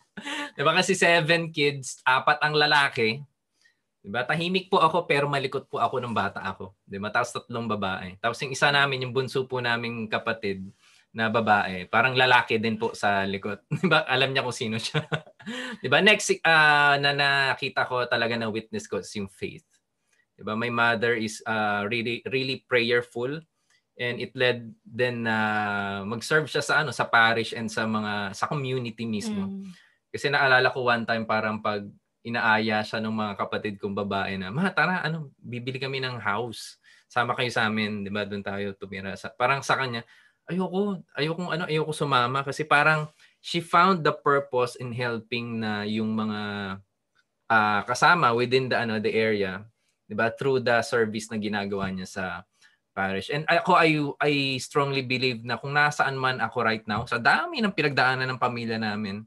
'Di 0.56 0.64
ba 0.64 0.74
kasi 0.74 0.96
seven 0.96 1.52
kids, 1.52 2.00
apat 2.08 2.40
ang 2.40 2.56
lalaki. 2.56 3.20
'Di 4.00 4.10
ba? 4.10 4.24
Tahimik 4.24 4.72
po 4.72 4.80
ako 4.80 5.04
pero 5.04 5.28
malikot 5.28 5.68
po 5.68 5.84
ako 5.84 6.00
nung 6.00 6.16
bata 6.16 6.40
ako. 6.40 6.72
'Di 6.88 6.98
ba? 7.04 7.12
Tapos 7.12 7.36
tatlong 7.36 7.68
babae. 7.68 8.16
Tapos 8.24 8.40
yung 8.40 8.56
isa 8.56 8.72
namin, 8.72 9.04
yung 9.04 9.14
bunso 9.14 9.44
po 9.44 9.60
naming 9.60 10.08
kapatid 10.08 10.64
na 11.16 11.32
babae, 11.32 11.88
parang 11.88 12.14
lalaki 12.14 12.60
din 12.60 12.76
po 12.76 12.92
sa 12.94 13.24
likod. 13.24 13.64
'Di 13.72 13.88
ba? 13.88 14.04
Alam 14.06 14.32
niya 14.36 14.46
kung 14.46 14.56
sino 14.56 14.78
siya. 14.78 15.02
'Di 15.82 15.88
ba? 15.88 16.04
Next 16.04 16.30
ah, 16.44 17.00
na 17.00 17.16
nakita 17.16 17.88
ko 17.88 18.06
talaga 18.06 18.36
na 18.36 18.52
witness 18.52 18.86
ko 18.86 19.00
is 19.00 19.12
yung 19.16 19.32
faith. 19.32 19.66
'Di 20.38 20.44
ba? 20.44 20.54
My 20.54 20.70
mother 20.70 21.16
is 21.18 21.40
ah, 21.48 21.88
really 21.88 22.22
really 22.28 22.64
prayerful 22.68 23.40
and 23.98 24.22
it 24.22 24.30
led 24.38 24.70
then 24.86 25.26
na 25.26 25.38
mag-serve 26.06 26.46
siya 26.46 26.62
sa 26.62 26.86
ano 26.86 26.94
sa 26.94 27.10
parish 27.10 27.58
and 27.58 27.66
sa 27.72 27.90
mga 27.90 28.38
sa 28.38 28.46
community 28.46 29.10
mismo. 29.10 29.50
Mm. 29.50 29.74
Kasi 30.14 30.30
naalala 30.30 30.70
ko 30.70 30.86
one 30.86 31.04
time 31.04 31.26
parang 31.26 31.60
pag 31.60 31.82
inaaya 32.28 32.84
siya 32.84 33.00
ng 33.00 33.16
mga 33.16 33.34
kapatid 33.40 33.80
kong 33.80 33.96
babae 33.96 34.36
na, 34.36 34.52
"Ma, 34.52 34.68
tara, 34.76 35.00
ano, 35.00 35.32
bibili 35.40 35.80
kami 35.80 36.04
ng 36.04 36.20
house. 36.20 36.76
Sama 37.08 37.32
kayo 37.32 37.48
sa 37.48 37.72
amin, 37.72 38.04
'di 38.04 38.12
ba? 38.12 38.28
Doon 38.28 38.44
tayo 38.44 38.76
tumira." 38.76 39.16
Sa, 39.16 39.32
parang 39.32 39.64
sa 39.64 39.80
kanya, 39.80 40.04
ayoko, 40.48 41.04
ayoko 41.14 41.42
ano, 41.52 41.64
ayoko 41.68 41.92
sumama 41.92 42.42
kasi 42.42 42.64
parang 42.64 43.08
she 43.44 43.60
found 43.60 44.02
the 44.02 44.12
purpose 44.12 44.80
in 44.80 44.96
helping 44.96 45.60
na 45.62 45.84
yung 45.84 46.16
mga 46.16 46.42
ah, 47.52 47.82
kasama 47.88 48.32
within 48.36 48.72
the 48.72 48.78
ano 48.80 49.00
the 49.00 49.12
area, 49.12 49.64
'di 50.08 50.16
ba? 50.16 50.32
Through 50.32 50.64
the 50.64 50.80
service 50.84 51.28
na 51.32 51.38
ginagawa 51.40 51.92
niya 51.92 52.08
sa 52.08 52.26
parish. 52.98 53.30
And 53.30 53.46
ako 53.46 53.72
I 53.78 53.90
I 54.24 54.34
strongly 54.58 55.06
believe 55.06 55.46
na 55.46 55.60
kung 55.62 55.76
nasaan 55.76 56.18
man 56.18 56.42
ako 56.42 56.66
right 56.66 56.84
now, 56.90 57.06
sa 57.06 57.22
dami 57.22 57.62
ng 57.62 57.76
pinagdaanan 57.76 58.26
ng 58.26 58.42
pamilya 58.42 58.82
namin, 58.82 59.22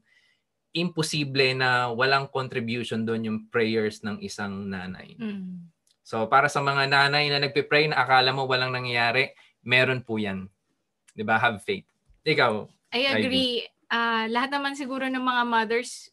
imposible 0.75 1.55
na 1.55 1.87
walang 1.93 2.27
contribution 2.27 3.07
doon 3.07 3.27
yung 3.27 3.39
prayers 3.47 4.03
ng 4.03 4.19
isang 4.19 4.67
nanay. 4.67 5.15
Mm. 5.15 5.71
So 6.03 6.27
para 6.27 6.51
sa 6.51 6.59
mga 6.59 6.91
nanay 6.91 7.31
na 7.31 7.39
nagpe-pray 7.39 7.87
na 7.87 8.03
akala 8.03 8.35
mo 8.35 8.43
walang 8.43 8.75
nangyayari, 8.75 9.31
meron 9.63 10.03
po 10.03 10.19
'yan. 10.19 10.51
'Di 11.15 11.23
ba? 11.23 11.37
Have 11.39 11.61
faith. 11.63 11.87
Ikaw, 12.23 12.53
I 12.93 12.99
agree. 13.17 13.65
Ah, 13.91 14.23
lahat 14.31 14.55
naman 14.55 14.75
siguro 14.79 15.07
ng 15.11 15.19
mga 15.19 15.43
mothers 15.43 16.11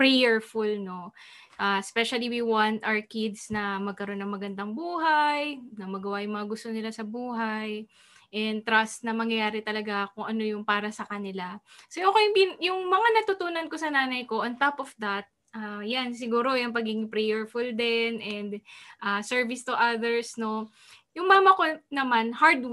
prayerful, 0.00 0.80
no? 0.80 1.12
Ah, 1.60 1.76
especially 1.76 2.32
we 2.32 2.40
want 2.40 2.80
our 2.88 3.04
kids 3.04 3.52
na 3.52 3.76
magkaroon 3.76 4.24
ng 4.24 4.32
magandang 4.32 4.72
buhay, 4.72 5.60
na 5.76 5.84
magawa 5.84 6.24
yung 6.24 6.40
mga 6.40 6.48
gusto 6.48 6.72
nila 6.72 6.88
sa 6.88 7.04
buhay, 7.04 7.84
and 8.32 8.64
trust 8.64 9.04
na 9.04 9.12
mangyayari 9.12 9.60
talaga 9.60 10.08
kung 10.16 10.24
ano 10.24 10.40
yung 10.40 10.64
para 10.64 10.88
sa 10.88 11.04
kanila. 11.04 11.60
So 11.92 12.00
okay, 12.00 12.32
yung 12.64 12.88
mga 12.88 13.08
natutunan 13.20 13.68
ko 13.68 13.76
sa 13.76 13.92
nanay 13.92 14.24
ko, 14.24 14.40
on 14.40 14.56
top 14.56 14.80
of 14.80 14.88
that, 14.96 15.28
ah, 15.52 15.84
yan, 15.84 16.16
siguro 16.16 16.56
yung 16.56 16.72
pagiging 16.72 17.12
prayerful 17.12 17.68
din 17.76 18.24
and 18.24 18.50
ah, 19.04 19.20
service 19.20 19.60
to 19.68 19.76
others, 19.76 20.40
no? 20.40 20.72
Yung 21.12 21.28
mama 21.28 21.52
ko 21.52 21.76
naman, 21.92 22.32
hard 22.32 22.64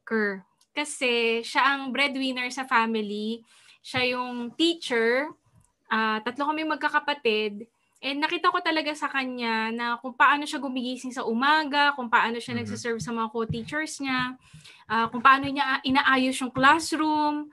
worker 0.00 0.42
kasi 0.72 1.42
siya 1.44 1.76
ang 1.76 1.90
breadwinner 1.92 2.48
sa 2.48 2.64
family. 2.64 3.42
Siya 3.84 4.16
yung 4.16 4.54
teacher. 4.56 5.28
ah 5.90 6.22
tatlo 6.22 6.46
kami 6.48 6.62
magkakapatid. 6.64 7.66
And 8.00 8.22
nakita 8.22 8.48
ko 8.54 8.62
talaga 8.62 8.94
sa 8.96 9.10
kanya 9.10 9.74
na 9.74 9.86
kung 9.98 10.14
paano 10.14 10.46
siya 10.46 10.62
gumigising 10.62 11.10
sa 11.12 11.26
umaga, 11.26 11.92
kung 11.98 12.06
paano 12.08 12.38
siya 12.40 12.54
Mhm. 12.56 12.60
nagsiserve 12.64 13.02
sa 13.02 13.10
mga 13.12 13.28
co-teachers 13.34 13.98
niya, 14.00 14.38
ah, 14.86 15.10
kung 15.10 15.20
paano 15.20 15.50
niya 15.50 15.82
inaayos 15.84 16.38
yung 16.40 16.54
classroom, 16.54 17.50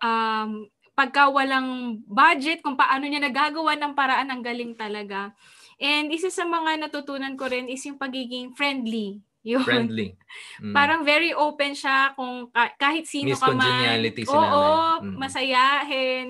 um, 0.00 0.50
pagka 0.94 1.26
walang 1.28 2.00
budget, 2.06 2.62
kung 2.62 2.78
paano 2.78 3.04
niya 3.10 3.18
nagagawa 3.22 3.74
ng 3.74 3.92
paraan, 3.98 4.30
ang 4.30 4.42
galing 4.46 4.78
talaga. 4.78 5.34
And 5.82 6.08
isa 6.14 6.30
sa 6.30 6.46
mga 6.46 6.86
natutunan 6.86 7.34
ko 7.34 7.50
rin 7.50 7.66
is 7.66 7.82
yung 7.84 7.98
pagiging 7.98 8.54
friendly. 8.54 9.18
Yun. 9.44 9.60
friendly. 9.62 10.16
Mm. 10.58 10.72
Parang 10.72 11.00
very 11.04 11.36
open 11.36 11.76
siya 11.76 12.16
kung 12.16 12.48
ka- 12.48 12.74
kahit 12.80 13.04
sino 13.04 13.36
Miss 13.36 13.44
ka 13.44 13.52
man. 13.52 13.60
Congeniality 13.60 14.22
si 14.24 14.32
Oo. 14.32 14.64
Mm. 15.04 15.16
masayahin. 15.20 16.26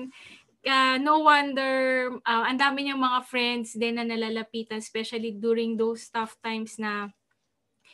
Ah, 0.65 0.97
no 0.99 1.23
wonder, 1.23 2.09
ah, 2.27 2.49
ang 2.49 2.59
dami 2.59 2.83
niyang 2.85 2.99
mga 2.99 3.19
friends 3.29 3.77
din 3.77 3.95
na 3.95 4.03
nalalapitan, 4.03 4.81
especially 4.83 5.31
during 5.31 5.77
those 5.79 6.09
tough 6.11 6.35
times 6.43 6.75
na 6.75 7.07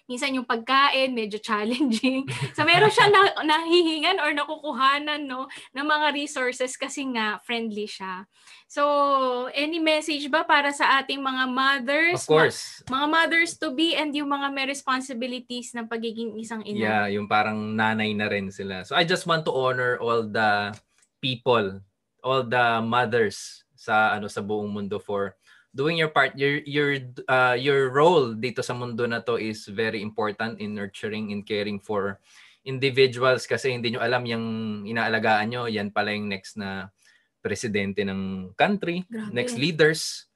minsan 0.09 0.35
yung 0.35 0.47
pagkain, 0.47 1.11
medyo 1.11 1.41
challenging. 1.41 2.25
so 2.55 2.63
meron 2.63 2.91
siya 2.93 3.07
na, 3.09 3.21
nahihingan 3.43 4.21
or 4.21 4.31
nakukuhanan 4.33 5.25
no, 5.25 5.49
ng 5.73 5.85
mga 5.85 6.07
resources 6.13 6.77
kasi 6.77 7.05
nga 7.11 7.41
friendly 7.43 7.85
siya. 7.85 8.25
So, 8.71 9.51
any 9.51 9.83
message 9.83 10.31
ba 10.31 10.47
para 10.47 10.71
sa 10.71 11.03
ating 11.03 11.19
mga 11.19 11.43
mothers? 11.51 12.23
Of 12.23 12.31
course. 12.31 12.59
mga 12.87 13.07
mothers 13.11 13.59
to 13.59 13.75
be 13.75 13.99
and 13.99 14.15
yung 14.15 14.31
mga 14.31 14.47
may 14.47 14.63
responsibilities 14.63 15.75
ng 15.75 15.91
pagiging 15.91 16.39
isang 16.39 16.63
ina. 16.63 16.79
Yeah, 16.79 17.05
yung 17.19 17.27
parang 17.27 17.75
nanay 17.75 18.15
na 18.15 18.31
rin 18.31 18.47
sila. 18.47 18.87
So 18.87 18.95
I 18.95 19.03
just 19.03 19.27
want 19.27 19.43
to 19.47 19.51
honor 19.51 19.99
all 19.99 20.23
the 20.23 20.71
people, 21.19 21.83
all 22.23 22.47
the 22.47 22.79
mothers 22.79 23.67
sa 23.75 24.15
ano 24.15 24.31
sa 24.31 24.39
buong 24.39 24.71
mundo 24.71 25.01
for 25.01 25.35
doing 25.71 25.97
your 25.97 26.11
part. 26.11 26.35
Your 26.35 26.59
your 26.67 26.99
uh, 27.27 27.55
your 27.55 27.89
role 27.91 28.35
dito 28.35 28.59
sa 28.63 28.75
mundo 28.75 29.07
na 29.07 29.23
to 29.23 29.39
is 29.39 29.67
very 29.67 30.03
important 30.03 30.59
in 30.59 30.75
nurturing 30.75 31.31
and 31.31 31.47
caring 31.47 31.79
for 31.79 32.19
individuals 32.61 33.49
kasi 33.49 33.73
hindi 33.73 33.95
nyo 33.95 34.01
alam 34.03 34.23
yung 34.27 34.45
inaalagaan 34.85 35.49
nyo, 35.49 35.65
yan 35.65 35.89
pala 35.89 36.13
yung 36.13 36.29
next 36.29 36.59
na 36.59 36.93
presidente 37.41 38.05
ng 38.05 38.53
country, 38.53 39.01
Grabe. 39.09 39.33
next 39.33 39.57
leaders, 39.57 40.29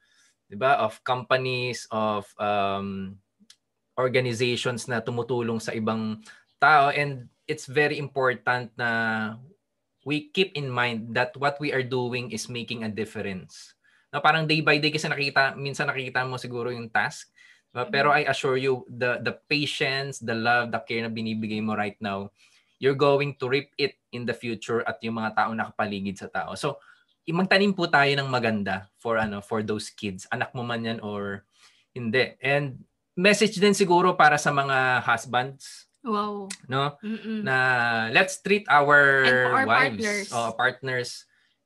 'di 0.50 0.58
ba, 0.58 0.82
of 0.82 0.98
companies, 1.06 1.86
of 1.94 2.26
um, 2.42 3.14
organizations 3.96 4.90
na 4.90 5.00
tumutulong 5.06 5.62
sa 5.62 5.72
ibang 5.72 6.20
tao 6.58 6.90
and 6.90 7.30
it's 7.46 7.70
very 7.70 8.02
important 8.02 8.74
na 8.74 8.90
we 10.02 10.34
keep 10.34 10.54
in 10.58 10.66
mind 10.66 11.14
that 11.14 11.34
what 11.38 11.62
we 11.62 11.70
are 11.70 11.86
doing 11.86 12.34
is 12.34 12.50
making 12.50 12.82
a 12.82 12.90
difference. 12.90 13.75
Na 14.16 14.24
parang 14.24 14.48
day 14.48 14.64
by 14.64 14.80
day 14.80 14.96
kasi 14.96 15.12
nakita 15.12 15.60
minsan 15.60 15.92
nakikita 15.92 16.24
mo 16.24 16.40
siguro 16.40 16.72
yung 16.72 16.88
task, 16.88 17.28
diba? 17.76 17.84
pero 17.92 18.16
I 18.16 18.24
assure 18.24 18.56
you 18.56 18.88
the 18.88 19.20
the 19.20 19.36
patience, 19.52 20.24
the 20.24 20.32
love, 20.32 20.72
the 20.72 20.80
care 20.88 21.04
na 21.04 21.12
binibigay 21.12 21.60
mo 21.60 21.76
right 21.76 22.00
now, 22.00 22.32
you're 22.80 22.96
going 22.96 23.36
to 23.36 23.52
reap 23.52 23.76
it 23.76 24.00
in 24.16 24.24
the 24.24 24.32
future 24.32 24.88
at 24.88 25.04
yung 25.04 25.20
mga 25.20 25.36
tao 25.36 25.52
nakapaligid 25.52 26.16
sa 26.16 26.32
tao. 26.32 26.56
So 26.56 26.80
magtanim 27.28 27.76
po 27.76 27.92
tayo 27.92 28.08
ng 28.16 28.30
maganda 28.30 28.88
for 28.96 29.20
ano 29.20 29.44
for 29.44 29.60
those 29.66 29.92
kids. 29.92 30.24
Anak 30.32 30.56
mo 30.56 30.64
man 30.64 30.86
yan 30.86 31.04
or 31.04 31.44
hindi. 31.92 32.38
And 32.40 32.86
message 33.18 33.58
din 33.58 33.74
siguro 33.74 34.14
para 34.14 34.40
sa 34.40 34.56
mga 34.56 35.02
husbands, 35.04 35.90
Wow. 36.06 36.46
no? 36.70 36.94
Mm-mm. 37.02 37.42
Na 37.42 37.58
let's 38.14 38.38
treat 38.46 38.64
our, 38.70 39.26
our 39.50 39.66
wives, 39.66 39.98
partners. 39.98 40.28
o 40.30 40.54
partners, 40.54 41.10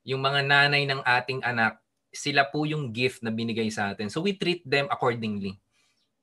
yung 0.07 0.23
mga 0.23 0.47
nanay 0.47 0.87
ng 0.87 1.03
ating 1.03 1.43
anak, 1.43 1.75
sila 2.09 2.49
po 2.49 2.65
yung 2.65 2.89
gift 2.89 3.21
na 3.21 3.29
binigay 3.29 3.69
sa 3.69 3.93
atin. 3.93 4.09
So 4.09 4.21
we 4.25 4.35
treat 4.35 4.65
them 4.65 4.89
accordingly. 4.89 5.57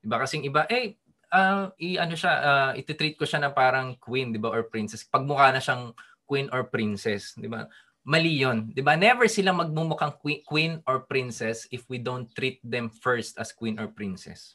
Diba 0.03 0.18
kasing 0.22 0.46
iba, 0.46 0.66
eh, 0.70 0.99
ah, 1.35 1.70
i 1.79 1.99
ano 1.99 2.14
siya, 2.14 2.33
uh, 2.42 2.72
ititreat 2.79 3.18
ko 3.18 3.27
siya 3.27 3.42
na 3.42 3.51
parang 3.51 3.99
queen, 3.99 4.31
'di 4.31 4.38
ba, 4.42 4.51
or 4.53 4.66
princess. 4.66 5.07
Pagmukha 5.07 5.51
na 5.51 5.62
siyang 5.62 5.94
queen 6.27 6.51
or 6.51 6.66
princess, 6.70 7.35
'di 7.35 7.51
ba? 7.51 7.66
Mali 8.07 8.38
'yon, 8.38 8.70
'di 8.70 8.83
ba? 8.83 8.94
Never 8.94 9.27
sila 9.27 9.51
magmumukhang 9.51 10.18
queen, 10.22 10.40
queen 10.46 10.72
or 10.87 11.07
princess 11.07 11.66
if 11.75 11.87
we 11.90 11.99
don't 11.99 12.31
treat 12.38 12.62
them 12.62 12.90
first 12.90 13.35
as 13.38 13.51
queen 13.51 13.79
or 13.83 13.90
princess. 13.90 14.55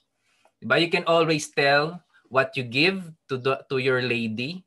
'Di 0.59 0.65
ba? 0.67 0.79
You 0.79 0.87
can 0.87 1.03
always 1.07 1.51
tell 1.51 1.99
what 2.31 2.55
you 2.55 2.63
give 2.63 3.11
to 3.27 3.35
the, 3.35 3.59
to 3.67 3.83
your 3.83 3.99
lady 3.99 4.63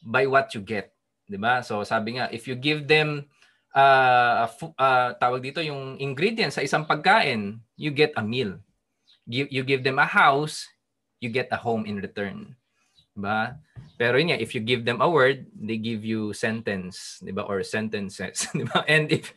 by 0.00 0.24
what 0.24 0.56
you 0.56 0.64
get, 0.64 0.96
'di 1.28 1.36
ba? 1.36 1.60
So 1.60 1.84
sabi 1.84 2.16
nga, 2.16 2.32
if 2.32 2.48
you 2.48 2.56
give 2.56 2.88
them 2.88 3.28
uh, 3.74 4.48
uh, 4.78 5.10
tawag 5.16 5.40
dito 5.42 5.60
yung 5.64 5.98
ingredients 5.98 6.56
sa 6.56 6.64
isang 6.64 6.84
pagkain, 6.84 7.60
you 7.76 7.90
get 7.90 8.12
a 8.16 8.24
meal. 8.24 8.60
You, 9.26 9.46
you 9.50 9.62
give 9.62 9.84
them 9.84 9.98
a 9.98 10.08
house, 10.08 10.66
you 11.22 11.30
get 11.30 11.48
a 11.52 11.58
home 11.58 11.86
in 11.86 12.02
return. 12.02 12.56
'Di 13.12 13.20
ba? 13.20 13.60
Pero 14.00 14.16
yun 14.16 14.32
nga, 14.32 14.40
if 14.40 14.56
you 14.56 14.62
give 14.64 14.82
them 14.88 14.98
a 15.04 15.08
word, 15.08 15.46
they 15.52 15.76
give 15.76 16.02
you 16.02 16.32
sentence, 16.32 17.20
'di 17.20 17.32
ba? 17.36 17.44
Or 17.44 17.60
sentences, 17.62 18.48
'di 18.56 18.64
ba? 18.66 18.82
And 18.88 19.12
if 19.12 19.30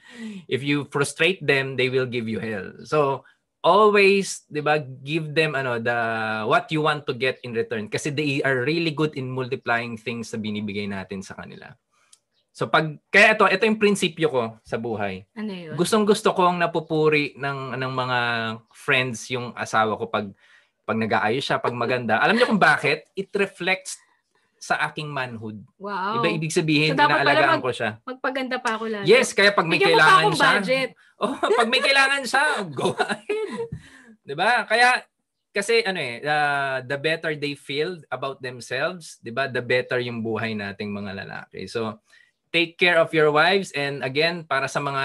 if 0.48 0.64
you 0.64 0.88
frustrate 0.90 1.44
them, 1.44 1.76
they 1.76 1.92
will 1.92 2.08
give 2.08 2.26
you 2.26 2.40
hell. 2.40 2.72
So 2.88 3.28
always, 3.62 4.48
'di 4.48 4.64
ba, 4.64 4.80
give 4.82 5.36
them 5.36 5.54
ano 5.60 5.78
the 5.78 6.00
what 6.48 6.72
you 6.72 6.82
want 6.82 7.04
to 7.06 7.14
get 7.14 7.44
in 7.44 7.54
return 7.54 7.92
kasi 7.92 8.10
they 8.10 8.40
are 8.48 8.64
really 8.64 8.96
good 8.96 9.14
in 9.20 9.28
multiplying 9.28 10.00
things 10.00 10.32
na 10.32 10.40
binibigay 10.40 10.88
natin 10.88 11.20
sa 11.20 11.36
kanila. 11.36 11.76
So 12.56 12.72
pag 12.72 12.88
kaya 13.12 13.36
ito, 13.36 13.44
ito 13.52 13.68
yung 13.68 13.76
prinsipyo 13.76 14.32
ko 14.32 14.44
sa 14.64 14.80
buhay. 14.80 15.28
Ano 15.36 15.52
yun? 15.52 15.76
Gustong 15.76 16.08
gusto 16.08 16.32
kong 16.32 16.56
napupuri 16.56 17.36
ng 17.36 17.76
ng 17.76 17.92
mga 17.92 18.20
friends 18.72 19.28
yung 19.28 19.52
asawa 19.60 20.00
ko 20.00 20.08
pag 20.08 20.32
pag 20.88 20.96
nag-aayos 20.96 21.44
siya, 21.44 21.60
pag 21.60 21.76
maganda. 21.76 22.16
Alam 22.24 22.40
niyo 22.40 22.48
kung 22.48 22.62
bakit? 22.62 23.12
It 23.12 23.28
reflects 23.36 24.00
sa 24.56 24.80
aking 24.88 25.12
manhood. 25.12 25.60
Wow. 25.76 26.24
Iba 26.24 26.32
ibig 26.32 26.56
sabihin, 26.56 26.96
So, 26.96 27.04
inaalagaan 27.04 27.60
mag- 27.60 27.66
ko 27.66 27.70
siya. 27.76 27.92
Magpaganda 28.08 28.58
pa 28.64 28.80
ako 28.80 28.88
lalo. 28.88 29.04
Yes, 29.04 29.36
kaya 29.36 29.52
pag 29.52 29.68
may 29.68 29.76
Bigyan 29.76 29.94
mo 29.94 30.00
pa 30.00 30.08
kailangan 30.08 30.32
siya, 30.32 30.52
budget. 30.56 30.90
oh, 31.22 31.36
pag 31.60 31.70
may 31.70 31.82
kailangan 31.84 32.24
siya, 32.24 32.44
go 32.80 32.88
ahead. 32.96 33.50
'Di 34.24 34.34
ba? 34.34 34.64
Kaya 34.64 35.04
kasi 35.52 35.84
ano 35.84 36.00
eh, 36.00 36.24
uh, 36.24 36.80
the 36.88 36.98
better 36.98 37.36
they 37.36 37.60
feel 37.60 38.00
about 38.08 38.40
themselves, 38.40 39.20
'di 39.20 39.36
ba? 39.36 39.52
The 39.52 39.62
better 39.62 40.00
yung 40.00 40.24
buhay 40.24 40.56
nating 40.56 40.96
mga 40.96 41.12
lalaki. 41.26 41.68
So, 41.68 42.00
take 42.56 42.80
care 42.80 42.96
of 42.96 43.12
your 43.12 43.36
wives 43.36 43.76
and 43.76 44.00
again, 44.00 44.48
para 44.48 44.72
sa 44.72 44.80
mga 44.80 45.04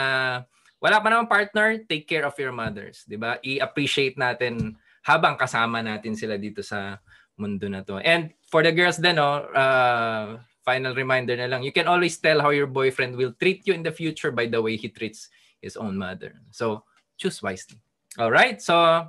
wala 0.78 0.96
pa 1.02 1.08
namang 1.10 1.26
partner, 1.26 1.82
take 1.90 2.06
care 2.06 2.22
of 2.22 2.38
your 2.38 2.54
mothers, 2.54 3.02
'di 3.10 3.18
ba? 3.18 3.42
I-appreciate 3.42 4.14
natin 4.14 4.78
habang 5.02 5.34
kasama 5.34 5.82
natin 5.82 6.14
sila 6.14 6.38
dito 6.38 6.62
sa 6.62 7.02
mundo 7.34 7.66
na 7.66 7.82
to. 7.82 7.98
And 7.98 8.30
for 8.46 8.62
the 8.62 8.70
girls 8.70 9.02
then, 9.02 9.18
no, 9.18 9.50
uh, 9.50 10.38
final 10.62 10.94
reminder 10.94 11.34
na 11.34 11.50
lang, 11.50 11.66
you 11.66 11.74
can 11.74 11.90
always 11.90 12.20
tell 12.22 12.38
how 12.38 12.54
your 12.54 12.70
boyfriend 12.70 13.18
will 13.18 13.34
treat 13.34 13.66
you 13.66 13.74
in 13.74 13.82
the 13.82 13.90
future 13.90 14.30
by 14.30 14.46
the 14.46 14.62
way 14.62 14.76
he 14.76 14.92
treats 14.92 15.32
his 15.58 15.74
own 15.74 15.96
mother. 15.96 16.36
So, 16.52 16.84
choose 17.16 17.42
wisely. 17.42 17.80
All 18.20 18.30
right. 18.30 18.60
So, 18.60 19.08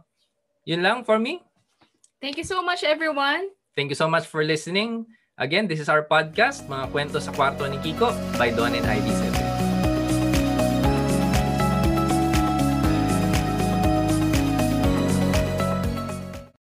yun 0.63 0.81
lang 0.81 1.03
for 1.03 1.19
me. 1.19 1.43
Thank 2.23 2.39
you 2.39 2.47
so 2.47 2.63
much, 2.63 2.87
everyone. 2.87 3.51
Thank 3.75 3.91
you 3.91 3.99
so 3.99 4.07
much 4.07 4.25
for 4.31 4.43
listening. 4.47 5.11
Again, 5.37 5.67
this 5.67 5.79
is 5.79 5.87
our 5.87 6.03
podcast, 6.03 6.67
Mga 6.67 6.91
Kwento 6.91 7.17
sa 7.23 7.31
Kwarto 7.31 7.63
ni 7.63 7.79
Kiko 7.79 8.11
by 8.35 8.51
Don 8.51 8.75
and 8.75 8.83
Ivy 8.83 9.15
7. 9.15 9.40